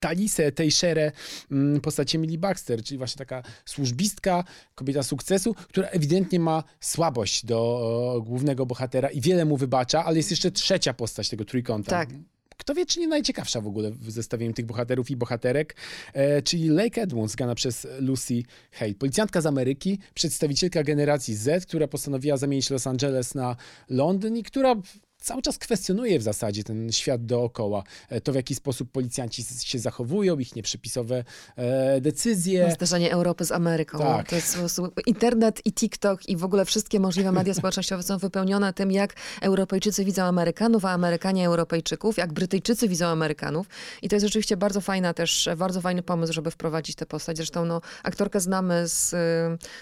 Talisę 0.00 0.52
Teixeirę 0.52 1.12
mm, 1.50 1.80
postaci 1.80 2.16
Emily 2.16 2.38
Baxter, 2.38 2.82
czyli 2.82 2.98
właśnie 2.98 3.18
taka 3.18 3.42
służbistka, 3.64 4.44
kobieta 4.74 5.02
sukcesu, 5.02 5.54
która 5.54 5.88
ewidentnie 5.88 6.40
ma 6.40 6.64
słabość 6.80 7.46
do 7.46 8.22
głównego 8.26 8.66
bohatera 8.66 9.08
i 9.08 9.20
wiele 9.20 9.44
mu 9.44 9.56
wybacza, 9.56 10.04
ale 10.04 10.16
jest 10.16 10.30
jeszcze 10.30 10.50
trzecia 10.50 10.94
postać 10.94 11.28
tego 11.28 11.44
trójkąta. 11.44 11.90
Tak 11.90 12.08
kto 12.56 12.74
wie, 12.74 12.86
czy 12.86 13.00
nie 13.00 13.08
najciekawsza 13.08 13.60
w 13.60 13.66
ogóle 13.66 13.90
w 13.90 14.10
zestawieniu 14.10 14.52
tych 14.52 14.66
bohaterów 14.66 15.10
i 15.10 15.16
bohaterek, 15.16 15.76
e, 16.12 16.42
czyli 16.42 16.68
Lake 16.68 17.02
Edmonds, 17.02 17.36
grana 17.36 17.54
przez 17.54 17.86
Lucy 17.98 18.42
Hale. 18.72 18.94
Policjantka 18.94 19.40
z 19.40 19.46
Ameryki, 19.46 19.98
przedstawicielka 20.14 20.82
generacji 20.82 21.34
Z, 21.34 21.66
która 21.66 21.88
postanowiła 21.88 22.36
zamienić 22.36 22.70
Los 22.70 22.86
Angeles 22.86 23.34
na 23.34 23.56
Londyn 23.88 24.36
i 24.36 24.42
która 24.42 24.76
cały 25.24 25.42
czas 25.42 25.58
kwestionuje 25.58 26.18
w 26.18 26.22
zasadzie 26.22 26.64
ten 26.64 26.92
świat 26.92 27.26
dookoła. 27.26 27.82
E, 28.08 28.20
to, 28.20 28.32
w 28.32 28.34
jaki 28.34 28.54
sposób 28.54 28.90
policjanci 28.90 29.44
się 29.64 29.78
zachowują, 29.78 30.38
ich 30.38 30.56
nieprzepisowe 30.56 31.24
e, 31.56 32.00
decyzje. 32.00 32.66
No, 32.68 32.74
zderzenie 32.74 33.12
Europy 33.12 33.44
z 33.44 33.52
Ameryką. 33.52 33.98
Tak. 33.98 34.28
To 34.28 34.36
jest 34.36 34.58
internet 35.06 35.60
i 35.66 35.72
TikTok 35.72 36.28
i 36.28 36.36
w 36.36 36.44
ogóle 36.44 36.64
wszystkie 36.64 37.00
możliwe 37.00 37.32
media 37.32 37.54
społecznościowe 37.64 38.02
są 38.02 38.18
wypełnione 38.18 38.72
tym, 38.72 38.92
jak 38.92 39.14
Europejczycy 39.42 40.04
widzą 40.04 40.22
Amerykanów, 40.22 40.84
a 40.84 40.90
Amerykanie 40.90 41.46
Europejczyków, 41.46 42.16
jak 42.16 42.32
Brytyjczycy 42.32 42.88
widzą 42.88 43.06
Amerykanów. 43.06 43.66
I 44.02 44.08
to 44.08 44.16
jest 44.16 44.26
rzeczywiście 44.26 44.56
bardzo 44.56 44.80
fajna 44.80 45.14
też, 45.14 45.48
bardzo 45.56 45.80
fajny 45.80 46.02
pomysł, 46.02 46.32
żeby 46.32 46.50
wprowadzić 46.50 46.96
tę 46.96 47.06
postać. 47.06 47.36
Zresztą 47.36 47.64
no, 47.64 47.80
aktorkę 48.02 48.40
znamy 48.40 48.88
z 48.88 49.12
y, 49.12 49.16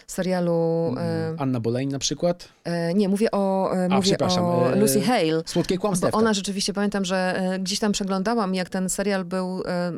serialu... 0.06 0.94
Y, 1.34 1.38
Anna 1.38 1.60
Boleyn 1.60 1.88
na 1.88 1.98
przykład? 1.98 2.48
Y, 2.90 2.94
nie, 2.94 3.08
mówię 3.08 3.30
o, 3.30 3.70
a, 3.90 3.96
mówię 3.96 4.18
o 4.18 4.70
Lucy 4.76 5.00
Hale 5.00 5.31
Słodkie 5.46 5.78
kłamstwo. 5.78 6.10
Bo 6.10 6.18
ona 6.18 6.34
rzeczywiście, 6.34 6.72
pamiętam, 6.72 7.04
że 7.04 7.36
e, 7.36 7.58
gdzieś 7.58 7.78
tam 7.78 7.92
przeglądałam, 7.92 8.54
jak 8.54 8.68
ten 8.68 8.88
serial 8.88 9.24
był 9.24 9.62
e, 9.62 9.68
e, 9.68 9.92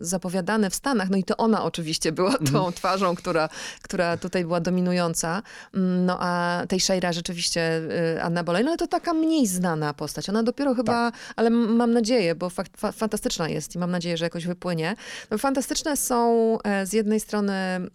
zapowiadany 0.00 0.70
w 0.70 0.74
Stanach, 0.74 1.10
no 1.10 1.16
i 1.16 1.24
to 1.24 1.36
ona 1.36 1.64
oczywiście 1.64 2.12
była 2.12 2.32
tą 2.32 2.56
mhm. 2.56 2.72
twarzą, 2.72 3.14
która, 3.14 3.48
która 3.82 4.16
tutaj 4.16 4.44
była 4.44 4.60
dominująca. 4.60 5.42
Mm, 5.74 6.06
no 6.06 6.16
a 6.20 6.62
tej 6.68 6.80
Sheira 6.80 7.12
rzeczywiście 7.12 7.82
Anna 8.22 8.44
Bolej, 8.44 8.64
no 8.64 8.70
ale 8.70 8.78
to 8.78 8.86
taka 8.86 9.14
mniej 9.14 9.46
znana 9.46 9.94
postać. 9.94 10.28
Ona 10.28 10.42
dopiero 10.42 10.74
chyba, 10.74 11.10
tak. 11.10 11.20
ale 11.36 11.50
mam 11.50 11.92
nadzieję, 11.92 12.34
bo 12.34 12.50
fa 12.50 12.64
fantastyczna 12.92 13.48
jest 13.48 13.74
i 13.74 13.78
mam 13.78 13.90
nadzieję, 13.90 14.16
że 14.16 14.24
jakoś 14.24 14.46
wypłynie. 14.46 14.96
No, 15.30 15.38
fantastyczne 15.38 15.96
są 15.96 16.58
z 16.84 16.92
jednej 16.92 17.20
strony 17.20 17.52
mm, 17.54 17.90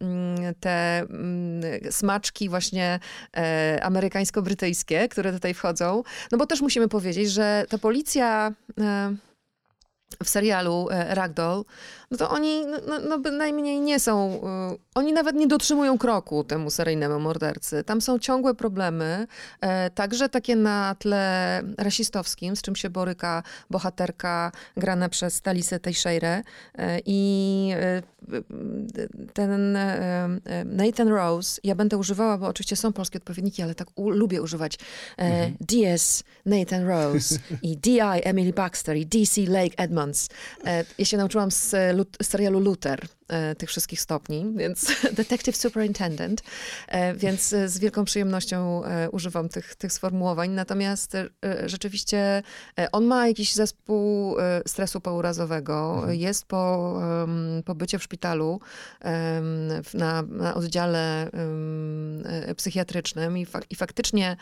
te 0.60 1.00
mm, 1.00 1.64
smaczki 1.92 2.50
właśnie 2.50 3.00
amerykańsko-brytyjskie, 3.82 5.08
które 5.10 5.34
tutaj 5.34 5.54
wchodzą, 5.54 6.04
no 6.32 6.38
bo 6.38 6.46
też 6.46 6.62
musimy 6.68 6.88
powiedzieć, 6.88 7.32
że 7.32 7.66
ta 7.70 7.78
policja 7.78 8.52
e, 8.80 9.16
w 10.24 10.30
serialu 10.30 10.88
e, 10.92 11.16
Ragdoll, 11.16 11.66
no 12.12 12.18
to 12.18 12.30
oni 12.30 12.66
no, 12.66 12.78
no, 12.88 13.00
no 13.10 13.20
bynajmniej 13.20 13.80
nie 13.80 14.00
są, 14.00 14.42
y, 14.74 14.78
oni 14.96 15.14
nawet 15.14 15.36
nie 15.36 15.48
dotrzymują 15.48 15.98
kroku 15.98 16.44
temu 16.44 16.70
seryjnemu 16.70 17.20
mordercy. 17.20 17.84
Tam 17.84 18.02
są 18.02 18.20
ciągłe 18.20 18.56
problemy, 18.56 19.28
e, 19.62 19.90
także 19.90 20.30
takie 20.30 20.56
na 20.56 20.96
tle 21.00 21.62
rasistowskim, 21.78 22.56
z 22.56 22.62
czym 22.62 22.76
się 22.76 22.90
boryka 22.90 23.44
bohaterka 23.70 24.52
grana 24.78 25.10
przez 25.10 25.42
Talisę 25.42 25.80
Teixeira 25.80 26.42
e, 26.78 27.00
i 27.06 27.72
e, 27.76 28.02
ten 29.34 29.76
e, 29.76 29.80
e, 30.46 30.66
Nathan 30.66 31.08
Rose, 31.08 31.62
ja 31.64 31.76
będę 31.76 31.98
używała, 31.98 32.38
bo 32.38 32.48
oczywiście 32.48 32.76
są 32.76 32.94
polskie 32.94 33.18
odpowiedniki, 33.18 33.62
ale 33.62 33.76
tak 33.76 33.88
u, 33.96 34.10
lubię 34.10 34.42
używać 34.42 34.76
e, 34.76 34.78
mhm. 35.18 35.54
DS 35.60 36.24
Nathan 36.46 36.88
Rose 36.88 37.40
i 37.62 37.78
DI 37.78 38.00
Emily 38.02 38.54
Baxter 38.54 38.98
i 38.98 39.06
DC 39.06 39.42
Lake 39.42 39.80
Edmonds. 39.98 40.30
ja 40.98 41.06
się 41.06 41.18
nauczyłam 41.18 41.52
z 41.52 41.76
serialu 42.22 42.60
Luther 42.60 43.08
e, 43.28 43.56
tych 43.56 43.70
wszystkich 43.70 44.02
stopni, 44.02 44.54
więc 44.56 44.92
Detective 45.14 45.58
Superintendent, 45.58 46.42
e, 46.88 47.14
więc 47.16 47.54
e, 47.54 47.70
z 47.70 47.80
wielką 47.80 48.06
przyjemnością 48.06 48.82
używam 49.12 49.50
tych, 49.50 49.76
tych 49.76 49.94
sformułowań. 49.94 50.50
Natomiast 50.50 51.18
rzeczywiście 51.66 52.44
on 52.92 53.06
ma 53.06 53.28
jakiś 53.28 53.54
zespół 53.54 54.36
stresu 54.68 55.02
pourazowego, 55.02 55.96
mhm. 55.96 56.16
jest 56.16 56.46
po 56.46 57.02
pobycie 57.66 58.00
w 58.00 58.04
szpitalu 58.04 58.60
na, 59.94 60.22
na 60.22 60.54
oddziale 60.54 61.32
psychiatrycznym 62.58 63.38
i, 63.38 63.46
fa 63.46 63.60
i 63.70 63.76
faktycznie 63.76 64.38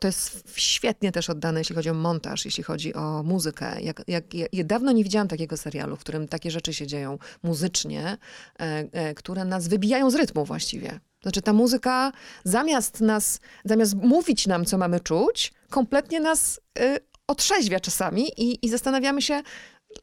to 0.00 0.08
jest 0.08 0.44
świetnie 0.56 1.12
też 1.12 1.30
oddane, 1.30 1.60
jeśli 1.60 1.74
chodzi 1.74 1.90
o 1.90 1.94
montaż, 1.94 2.44
jeśli 2.44 2.64
chodzi 2.64 2.94
o 2.94 3.22
muzykę. 3.22 3.80
Jak, 3.80 4.02
jak, 4.08 4.24
ja 4.34 4.64
dawno 4.64 4.92
nie 4.92 5.04
widziałam 5.04 5.28
takiego 5.28 5.56
serialu, 5.56 5.96
w 5.96 6.00
którym 6.00 6.28
takie 6.28 6.50
rzeczy 6.50 6.74
się 6.74 6.86
dzieją 6.86 7.18
muzycznie, 7.42 8.16
e, 8.60 8.88
e, 8.92 9.14
które 9.14 9.44
nas 9.44 9.68
wybijają 9.68 10.10
z 10.10 10.14
rytmu 10.14 10.44
właściwie. 10.44 11.00
Znaczy 11.22 11.42
ta 11.42 11.52
muzyka 11.52 12.12
zamiast 12.44 13.00
nas, 13.00 13.40
zamiast 13.64 13.94
mówić 13.94 14.46
nam, 14.46 14.64
co 14.64 14.78
mamy 14.78 15.00
czuć, 15.00 15.52
kompletnie 15.70 16.20
nas 16.20 16.60
y, 16.78 16.98
otrzeźwia 17.26 17.80
czasami 17.80 18.28
i, 18.36 18.66
i 18.66 18.68
zastanawiamy 18.68 19.22
się, 19.22 19.42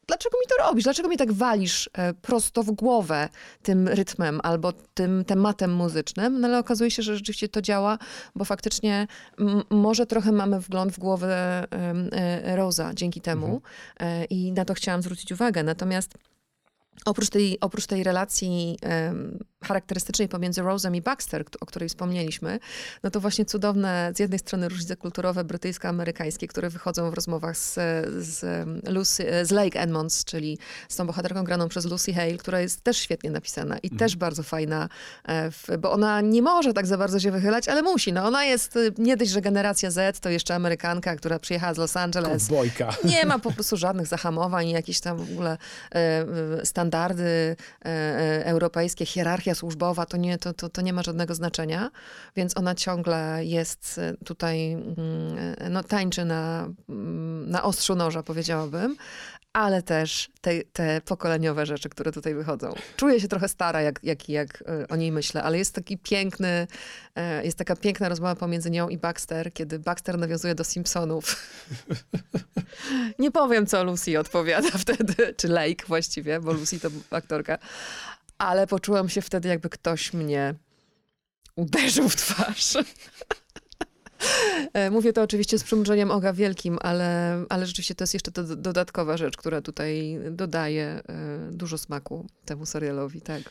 dlaczego 0.08 0.38
mi 0.40 0.46
to 0.48 0.68
robisz? 0.68 0.84
Dlaczego 0.84 1.10
mi 1.10 1.18
tak 1.18 1.32
walisz 1.32 1.90
e, 1.94 2.14
prosto 2.14 2.64
w 2.64 2.72
głowę 2.72 3.30
tym 3.64 3.88
rytmem 3.88 4.40
albo 4.44 4.74
tym 4.94 5.26
tematem 5.26 5.74
muzycznym? 5.74 6.40
No 6.40 6.48
ale 6.48 6.60
okazuje 6.60 6.92
się, 6.92 7.04
że 7.04 7.16
rzeczywiście 7.16 7.50
to 7.50 7.62
działa, 7.62 7.98
bo 8.36 8.46
faktycznie 8.46 9.08
może 9.70 10.06
trochę 10.06 10.32
mamy 10.32 10.60
wgląd 10.60 10.92
w 10.92 11.00
głowę 11.00 11.66
e, 11.72 12.56
Roza 12.56 12.94
dzięki 12.94 13.22
temu 13.22 13.46
mhm. 13.46 13.62
E, 14.00 14.26
i 14.26 14.52
na 14.52 14.66
to 14.66 14.74
chciałam 14.74 15.02
zwrócić 15.02 15.32
uwagę. 15.32 15.64
Natomiast 15.64 16.14
Oprócz 17.06 17.30
tej, 17.30 17.60
oprócz 17.60 17.86
tej 17.86 18.04
relacji 18.04 18.80
charakterystycznej 19.66 20.28
pomiędzy 20.28 20.62
Rose'em 20.62 20.96
i 20.96 21.02
Baxter, 21.02 21.46
o 21.60 21.66
której 21.66 21.90
wspomnieliśmy, 21.90 22.60
no 23.04 23.12
to 23.12 23.20
właśnie 23.20 23.46
cudowne 23.46 24.12
z 24.16 24.20
jednej 24.20 24.40
strony 24.40 24.70
różnice 24.70 24.96
kulturowe 24.96 25.44
brytyjsko-amerykańskie, 25.44 26.48
które 26.48 26.70
wychodzą 26.70 27.12
w 27.12 27.14
rozmowach 27.14 27.58
z, 27.58 27.74
z, 28.26 28.68
Lucy, 28.90 29.26
z 29.44 29.52
Lake 29.52 29.80
Edmonds, 29.80 30.26
czyli 30.26 30.58
z 30.90 30.96
tą 30.96 31.08
bohaterką 31.08 31.44
graną 31.44 31.70
przez 31.70 31.86
Lucy 31.86 32.14
Hale, 32.14 32.38
która 32.38 32.60
jest 32.60 32.84
też 32.84 32.98
świetnie 32.98 33.32
napisana 33.32 33.78
i 33.78 33.88
mhm. 33.88 34.00
też 34.00 34.16
bardzo 34.16 34.44
fajna, 34.44 34.90
e, 35.28 35.78
bo 35.78 35.92
ona 35.92 36.22
nie 36.22 36.42
może 36.42 36.74
tak 36.74 36.88
za 36.88 36.98
bardzo 36.98 37.20
się 37.20 37.32
wychylać, 37.32 37.68
ale 37.68 37.82
musi. 37.82 38.14
No 38.14 38.26
ona 38.26 38.46
jest 38.46 38.76
y, 38.76 38.94
nie 38.98 39.18
dość, 39.18 39.32
że 39.32 39.42
generacja 39.42 39.92
Z, 39.92 40.20
to 40.20 40.30
jeszcze 40.30 40.56
Amerykanka, 40.56 41.16
która 41.16 41.40
przyjechała 41.40 41.74
z 41.74 41.78
Los 41.78 41.98
Angeles. 41.98 42.48
Bojka. 42.48 42.94
Nie 43.04 43.26
ma 43.26 43.40
po 43.40 43.52
prostu 43.52 43.78
żadnych 43.78 44.08
zahamowań, 44.08 44.70
jakieś 44.70 45.00
tam 45.00 45.18
w 45.18 45.32
ogóle 45.32 45.58
e, 45.96 46.66
standardy 46.66 47.56
e, 47.86 48.46
europejskie, 48.46 49.06
hierarchia 49.06 49.55
służbowa, 49.56 50.06
to 50.06 50.18
nie, 50.18 50.38
to, 50.38 50.54
to, 50.54 50.70
to 50.70 50.82
nie 50.82 50.94
ma 50.94 51.04
żadnego 51.04 51.36
znaczenia, 51.36 51.92
więc 52.36 52.58
ona 52.58 52.76
ciągle 52.76 53.46
jest 53.46 54.00
tutaj, 54.26 54.72
mm, 54.72 54.96
no 55.70 55.84
tańczy 55.84 56.26
na, 56.26 56.70
mm, 56.90 57.50
na 57.50 57.64
ostrzu 57.64 57.96
noża, 57.96 58.24
powiedziałabym, 58.24 58.96
ale 59.56 59.82
też 59.82 60.30
te, 60.42 60.64
te 60.74 61.02
pokoleniowe 61.02 61.66
rzeczy, 61.66 61.90
które 61.90 62.12
tutaj 62.12 62.34
wychodzą. 62.34 62.74
Czuję 62.98 63.22
się 63.22 63.28
trochę 63.28 63.48
stara, 63.48 63.82
jak, 63.82 64.00
jak, 64.04 64.30
jak 64.30 64.64
e, 64.68 64.88
o 64.88 64.96
niej 64.96 65.12
myślę, 65.12 65.44
ale 65.44 65.58
jest 65.58 65.76
taki 65.76 65.98
piękny, 65.98 66.68
e, 67.16 67.46
jest 67.46 67.58
taka 67.58 67.76
piękna 67.76 68.10
rozmowa 68.10 68.36
pomiędzy 68.36 68.72
nią 68.72 68.90
i 68.90 68.98
Baxter, 68.98 69.54
kiedy 69.54 69.80
Baxter 69.80 70.18
nawiązuje 70.18 70.56
do 70.56 70.64
Simpsonów. 70.64 71.36
Nie 73.20 73.32
powiem, 73.32 73.66
co 73.66 73.84
Lucy 73.84 74.20
odpowiada 74.20 74.70
wtedy, 74.78 75.34
czy 75.38 75.48
Lake 75.48 75.86
właściwie, 75.88 76.40
bo 76.40 76.54
Lucy 76.54 76.80
to 76.80 76.90
aktorka, 77.12 77.58
ale 78.38 78.68
poczułam 78.68 79.10
się 79.10 79.22
wtedy, 79.22 79.50
jakby 79.50 79.70
ktoś 79.70 80.14
mnie 80.14 80.56
uderzył 81.56 82.10
w 82.10 82.16
twarz. 82.16 82.78
E, 84.74 84.92
mówię 84.92 85.14
to 85.14 85.22
oczywiście 85.22 85.60
z 85.60 85.64
przymrużeniem 85.64 86.12
oka 86.12 86.34
wielkim, 86.34 86.78
ale, 86.82 87.44
ale 87.50 87.66
rzeczywiście 87.66 87.96
to 87.96 88.04
jest 88.04 88.14
jeszcze 88.14 88.32
dodatkowa 88.58 89.18
rzecz, 89.18 89.38
która 89.38 89.62
tutaj 89.62 90.20
dodaje 90.32 90.86
e, 90.86 91.02
dużo 91.52 91.78
smaku 91.78 92.28
temu 92.46 92.66
serialowi, 92.66 93.22
tak. 93.22 93.42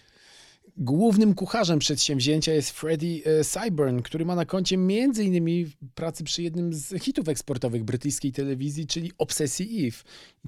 Głównym 0.76 1.34
kucharzem 1.34 1.78
przedsięwzięcia 1.78 2.52
jest 2.52 2.70
Freddie 2.70 3.22
Cyburn, 3.44 4.00
który 4.00 4.24
ma 4.24 4.34
na 4.34 4.44
koncie 4.44 4.76
m.in. 4.76 5.70
pracy 5.94 6.24
przy 6.24 6.42
jednym 6.42 6.72
z 6.72 7.02
hitów 7.02 7.28
eksportowych 7.28 7.84
brytyjskiej 7.84 8.32
telewizji, 8.32 8.86
czyli 8.86 9.12
Obsesji 9.18 9.86
Eve. 9.86 9.96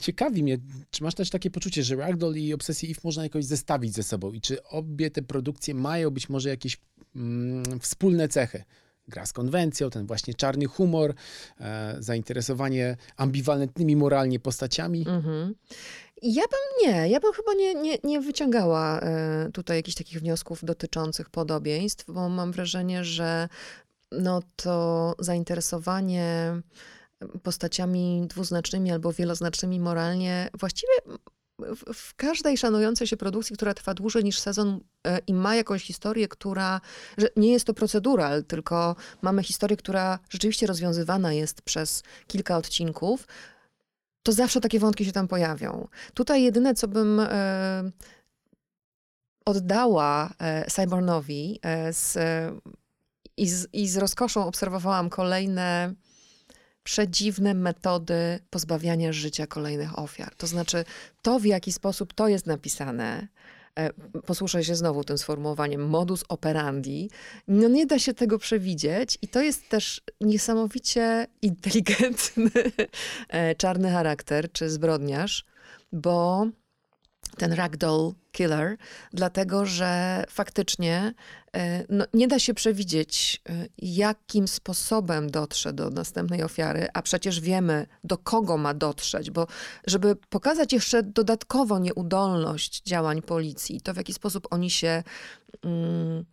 Ciekawi 0.00 0.42
mnie, 0.42 0.59
czy 0.90 1.02
masz 1.02 1.14
też 1.14 1.30
takie 1.30 1.50
poczucie, 1.50 1.83
że 1.83 1.97
Ragdoll 1.97 2.37
i 2.37 2.54
Obsesji 2.54 2.90
Eve 2.90 3.00
można 3.04 3.23
jakoś 3.23 3.45
zestawić 3.45 3.95
ze 3.95 4.02
sobą 4.02 4.33
i 4.33 4.40
czy 4.40 4.62
obie 4.62 5.11
te 5.11 5.23
produkcje 5.23 5.75
mają 5.75 6.11
być 6.11 6.28
może 6.28 6.49
jakieś 6.49 6.76
mm, 7.16 7.80
wspólne 7.80 8.28
cechy? 8.28 8.64
Gra 9.09 9.27
z 9.27 9.33
konwencją, 9.33 9.91
ten 9.91 10.07
właśnie 10.07 10.35
czarny 10.35 10.67
humor, 10.67 11.15
e, 11.61 11.97
zainteresowanie 11.99 12.97
ambiwalentnymi 13.17 13.97
moralnie 13.97 14.41
postaciami. 14.41 15.05
Mhm. 15.09 15.55
Ja 16.23 16.43
bym 16.43 16.89
nie, 16.89 17.09
ja 17.09 17.21
bym 17.21 17.33
chyba 17.33 17.55
nie, 17.55 17.75
nie, 17.75 17.99
nie 18.05 18.21
wyciągała 18.21 19.01
e, 19.01 19.51
tutaj 19.53 19.77
jakichś 19.77 19.97
takich 19.97 20.21
wniosków 20.21 20.65
dotyczących 20.65 21.31
podobieństw, 21.31 22.05
bo 22.09 22.29
mam 22.29 22.53
wrażenie, 22.53 23.05
że 23.05 23.49
no 24.13 24.43
to 24.57 25.15
zainteresowanie 25.19 26.57
postaciami 27.43 28.27
dwuznacznymi 28.29 28.93
albo 28.93 29.13
wieloznacznymi 29.13 29.81
moralnie 29.81 30.49
właściwie 30.59 30.93
w 31.95 32.15
każdej 32.15 32.57
szanującej 32.57 33.07
się 33.07 33.17
produkcji, 33.17 33.57
która 33.57 33.75
trwa 33.75 33.95
dłużej 33.95 34.25
niż 34.25 34.39
sezon 34.39 34.81
e, 35.07 35.19
i 35.27 35.35
ma 35.35 35.57
jakąś 35.57 35.83
historię, 35.83 36.29
która, 36.29 36.81
że 37.19 37.29
nie 37.37 37.53
jest 37.53 37.67
to 37.67 37.75
procedural, 37.75 38.45
tylko 38.45 38.97
mamy 39.23 39.43
historię, 39.43 39.77
która 39.77 40.19
rzeczywiście 40.29 40.67
rozwiązywana 40.67 41.33
jest 41.33 41.63
przez 41.63 42.03
kilka 42.27 42.57
odcinków, 42.57 43.27
to 44.23 44.33
zawsze 44.33 44.61
takie 44.61 44.79
wątki 44.79 45.05
się 45.05 45.13
tam 45.13 45.29
pojawią. 45.29 45.89
Tutaj 46.15 46.43
jedyne, 46.43 46.75
co 46.75 46.89
bym 46.89 47.21
e, 47.21 47.91
oddała 49.45 50.31
e, 50.41 50.65
e, 51.63 51.93
z, 51.93 52.19
i, 53.37 53.49
z, 53.49 53.69
i 53.73 53.89
z 53.89 53.97
rozkoszą 53.97 54.47
obserwowałam 54.47 55.11
kolejne 55.11 55.95
przedziwne 56.87 57.55
metody 57.55 58.39
pozbawiania 58.51 59.13
życia 59.13 59.47
kolejnych 59.47 59.99
ofiar. 59.99 60.35
To 60.37 60.47
znaczy, 60.47 60.85
to 61.23 61.39
w 61.39 61.45
jaki 61.45 61.73
sposób 61.73 62.13
to 62.13 62.29
jest 62.29 62.47
napisane, 62.47 63.29
e, 63.79 63.93
posłuszę 64.27 64.65
się 64.65 64.75
znowu 64.75 65.05
tym 65.05 65.19
sformułowaniem 65.19 65.89
modus 65.89 66.25
operandi, 66.29 67.11
no 67.49 67.69
nie 67.69 67.87
da 67.87 67.99
się 67.99 68.15
tego 68.15 68.39
przewidzieć 68.39 69.19
i 69.23 69.29
to 69.29 69.43
jest 69.43 69.69
też 69.69 70.03
niesamowicie 70.21 71.27
inteligentny 71.43 72.51
e, 73.29 73.55
czarny 73.55 73.91
charakter 73.91 74.53
czy 74.53 74.71
zbrodniarz, 74.71 75.45
bo 75.93 76.47
ten 77.37 77.53
ragdoll 77.53 78.13
killer, 78.33 78.77
dlatego 79.13 79.67
że 79.67 80.25
faktycznie 80.29 81.15
e, 81.53 81.85
no, 81.89 82.05
nie 82.15 82.29
da 82.29 82.39
się 82.39 82.55
przewidzieć, 82.55 83.43
e, 83.49 83.67
jakim 83.79 84.49
sposobem 84.49 85.31
dotrze 85.31 85.73
do 85.73 85.91
następnej 85.91 86.43
ofiary, 86.43 86.89
a 86.95 87.03
przecież 87.03 87.41
wiemy, 87.41 87.87
do 88.05 88.19
kogo 88.19 88.57
ma 88.57 88.75
dotrzeć, 88.75 89.31
bo 89.31 89.47
żeby 89.87 90.17
pokazać 90.17 90.73
jeszcze 90.73 91.03
dodatkowo 91.03 91.79
nieudolność 91.79 92.83
działań 92.83 93.23
policji, 93.23 93.81
to 93.81 93.95
w 93.95 93.97
jaki 93.97 94.15
sposób 94.15 94.47
oni 94.51 94.71
się. 94.71 95.03
Mm, 95.65 96.25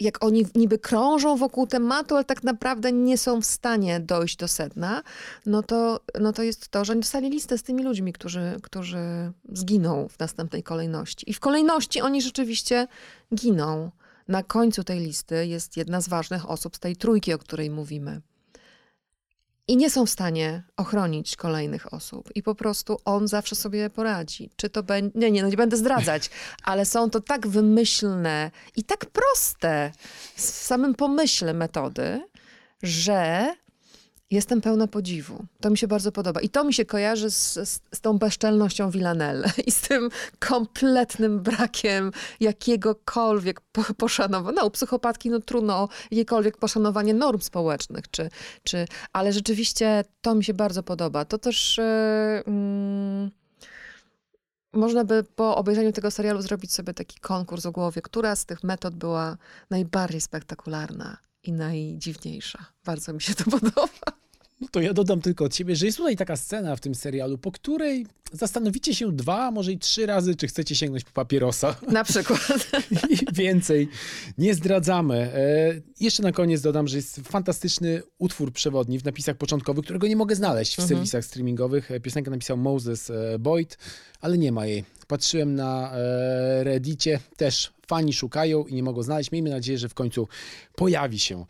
jak 0.00 0.24
oni 0.24 0.46
niby 0.54 0.78
krążą 0.78 1.36
wokół 1.36 1.66
tematu, 1.66 2.14
ale 2.14 2.24
tak 2.24 2.42
naprawdę 2.42 2.92
nie 2.92 3.18
są 3.18 3.40
w 3.40 3.46
stanie 3.46 4.00
dojść 4.00 4.36
do 4.36 4.48
sedna, 4.48 5.02
no 5.46 5.62
to, 5.62 6.00
no 6.20 6.32
to 6.32 6.42
jest 6.42 6.68
to, 6.68 6.84
że 6.84 6.96
dostali 6.96 7.30
listę 7.30 7.58
z 7.58 7.62
tymi 7.62 7.82
ludźmi, 7.82 8.12
którzy, 8.12 8.56
którzy 8.62 9.32
zginą 9.52 10.08
w 10.08 10.18
następnej 10.18 10.62
kolejności. 10.62 11.30
I 11.30 11.34
w 11.34 11.40
kolejności 11.40 12.00
oni 12.00 12.22
rzeczywiście 12.22 12.86
giną. 13.34 13.90
Na 14.28 14.42
końcu 14.42 14.84
tej 14.84 15.00
listy 15.00 15.46
jest 15.46 15.76
jedna 15.76 16.00
z 16.00 16.08
ważnych 16.08 16.50
osób 16.50 16.76
z 16.76 16.80
tej 16.80 16.96
trójki, 16.96 17.32
o 17.32 17.38
której 17.38 17.70
mówimy 17.70 18.20
i 19.70 19.76
nie 19.76 19.90
są 19.90 20.06
w 20.06 20.10
stanie 20.10 20.62
ochronić 20.76 21.36
kolejnych 21.36 21.94
osób. 21.94 22.30
I 22.34 22.42
po 22.42 22.54
prostu 22.54 22.98
on 23.04 23.28
zawsze 23.28 23.56
sobie 23.56 23.90
poradzi. 23.90 24.50
Czy 24.56 24.70
to 24.70 24.82
będzie. 24.82 25.18
Nie, 25.18 25.30
nie, 25.30 25.42
no 25.42 25.48
nie 25.48 25.56
będę 25.56 25.76
zdradzać, 25.76 26.30
ale 26.62 26.84
są 26.84 27.10
to 27.10 27.20
tak 27.20 27.46
wymyślne 27.46 28.50
i 28.76 28.84
tak 28.84 29.06
proste 29.06 29.92
w 30.34 30.40
samym 30.40 30.94
pomyśle 30.94 31.54
metody, 31.54 32.22
że 32.82 33.54
Jestem 34.30 34.60
pełna 34.60 34.86
podziwu. 34.86 35.44
To 35.60 35.70
mi 35.70 35.78
się 35.78 35.88
bardzo 35.88 36.12
podoba. 36.12 36.40
I 36.40 36.48
to 36.48 36.64
mi 36.64 36.74
się 36.74 36.84
kojarzy 36.84 37.30
z, 37.30 37.52
z, 37.52 37.80
z 37.94 38.00
tą 38.00 38.18
bezczelnością 38.18 38.90
Villanelle 38.90 39.52
i 39.66 39.70
z 39.70 39.80
tym 39.80 40.08
kompletnym 40.38 41.40
brakiem 41.40 42.12
jakiegokolwiek 42.40 43.60
po, 43.60 43.94
poszanowania. 43.94 44.62
No, 44.62 44.70
psychopatki 44.70 45.30
no 45.30 45.40
trudno 45.40 45.88
jakiekolwiek 46.10 46.56
poszanowanie 46.56 47.14
norm 47.14 47.40
społecznych, 47.40 48.10
czy, 48.10 48.30
czy, 48.62 48.86
ale 49.12 49.32
rzeczywiście 49.32 50.04
to 50.20 50.34
mi 50.34 50.44
się 50.44 50.54
bardzo 50.54 50.82
podoba. 50.82 51.24
To 51.24 51.38
też... 51.38 51.78
Yy, 51.78 52.52
yy, 52.52 53.30
można 54.72 55.04
by 55.04 55.24
po 55.24 55.56
obejrzeniu 55.56 55.92
tego 55.92 56.10
serialu 56.10 56.42
zrobić 56.42 56.72
sobie 56.72 56.94
taki 56.94 57.20
konkurs 57.20 57.66
o 57.66 57.72
głowie, 57.72 58.02
która 58.02 58.36
z 58.36 58.46
tych 58.46 58.64
metod 58.64 58.94
była 58.94 59.36
najbardziej 59.70 60.20
spektakularna 60.20 61.16
i 61.42 61.52
najdziwniejsza. 61.52 62.66
Bardzo 62.84 63.12
mi 63.12 63.20
się 63.20 63.34
to 63.34 63.44
podoba. 63.60 64.19
No 64.60 64.68
to 64.70 64.80
ja 64.80 64.92
dodam 64.92 65.20
tylko 65.20 65.44
od 65.44 65.56
siebie, 65.56 65.76
że 65.76 65.86
jest 65.86 65.98
tutaj 65.98 66.16
taka 66.16 66.36
scena 66.36 66.76
w 66.76 66.80
tym 66.80 66.94
serialu, 66.94 67.38
po 67.38 67.52
której 67.52 68.06
zastanowicie 68.32 68.94
się 68.94 69.12
dwa, 69.12 69.50
może 69.50 69.72
i 69.72 69.78
trzy 69.78 70.06
razy, 70.06 70.36
czy 70.36 70.46
chcecie 70.48 70.76
sięgnąć 70.76 71.04
po 71.04 71.10
papierosa. 71.10 71.76
Na 71.88 72.04
przykład. 72.04 72.40
I 73.10 73.32
więcej 73.32 73.88
nie 74.38 74.54
zdradzamy. 74.54 75.16
E, 75.16 75.80
jeszcze 76.00 76.22
na 76.22 76.32
koniec 76.32 76.60
dodam, 76.60 76.88
że 76.88 76.96
jest 76.96 77.20
fantastyczny 77.20 78.02
utwór 78.18 78.52
przewodni 78.52 78.98
w 78.98 79.04
napisach 79.04 79.36
początkowych, 79.36 79.84
którego 79.84 80.06
nie 80.06 80.16
mogę 80.16 80.36
znaleźć 80.36 80.76
w 80.76 80.78
mhm. 80.78 80.88
serwisach 80.88 81.24
streamingowych. 81.24 81.90
E, 81.90 82.00
piosenkę 82.00 82.30
napisał 82.30 82.56
Moses 82.56 83.10
e, 83.10 83.38
Boyd, 83.38 83.78
ale 84.20 84.38
nie 84.38 84.52
ma 84.52 84.66
jej. 84.66 84.84
Patrzyłem 85.06 85.54
na 85.54 85.92
e, 85.94 86.64
Reddicie, 86.64 87.20
też 87.36 87.72
fani 87.86 88.12
szukają 88.12 88.64
i 88.64 88.74
nie 88.74 88.82
mogą 88.82 89.02
znaleźć. 89.02 89.32
Miejmy 89.32 89.50
nadzieję, 89.50 89.78
że 89.78 89.88
w 89.88 89.94
końcu 89.94 90.28
pojawi 90.74 91.18
się. 91.18 91.44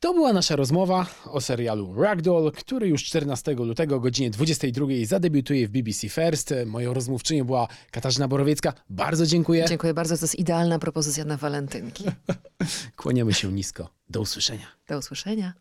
To 0.00 0.14
była 0.14 0.32
nasza 0.32 0.56
rozmowa 0.56 1.06
o 1.24 1.40
serialu 1.40 1.94
Ragdoll, 2.02 2.52
który 2.52 2.88
już 2.88 3.04
14 3.04 3.54
lutego 3.54 3.96
o 3.96 4.00
godzinie 4.00 4.30
22 4.30 4.86
zadebiutuje 5.04 5.68
w 5.68 5.70
BBC 5.70 6.08
First. 6.08 6.54
Moją 6.66 6.94
rozmówczynią 6.94 7.44
była 7.44 7.68
Katarzyna 7.90 8.28
Borowiecka. 8.28 8.72
Bardzo 8.90 9.26
dziękuję. 9.26 9.64
Dziękuję 9.68 9.94
bardzo, 9.94 10.16
to 10.16 10.24
jest 10.24 10.38
idealna 10.38 10.78
propozycja 10.78 11.24
na 11.24 11.36
walentynki. 11.36 12.04
Kłaniamy 12.96 13.34
się 13.34 13.52
nisko. 13.52 13.90
Do 14.10 14.20
usłyszenia. 14.20 14.66
Do 14.88 14.98
usłyszenia. 14.98 15.52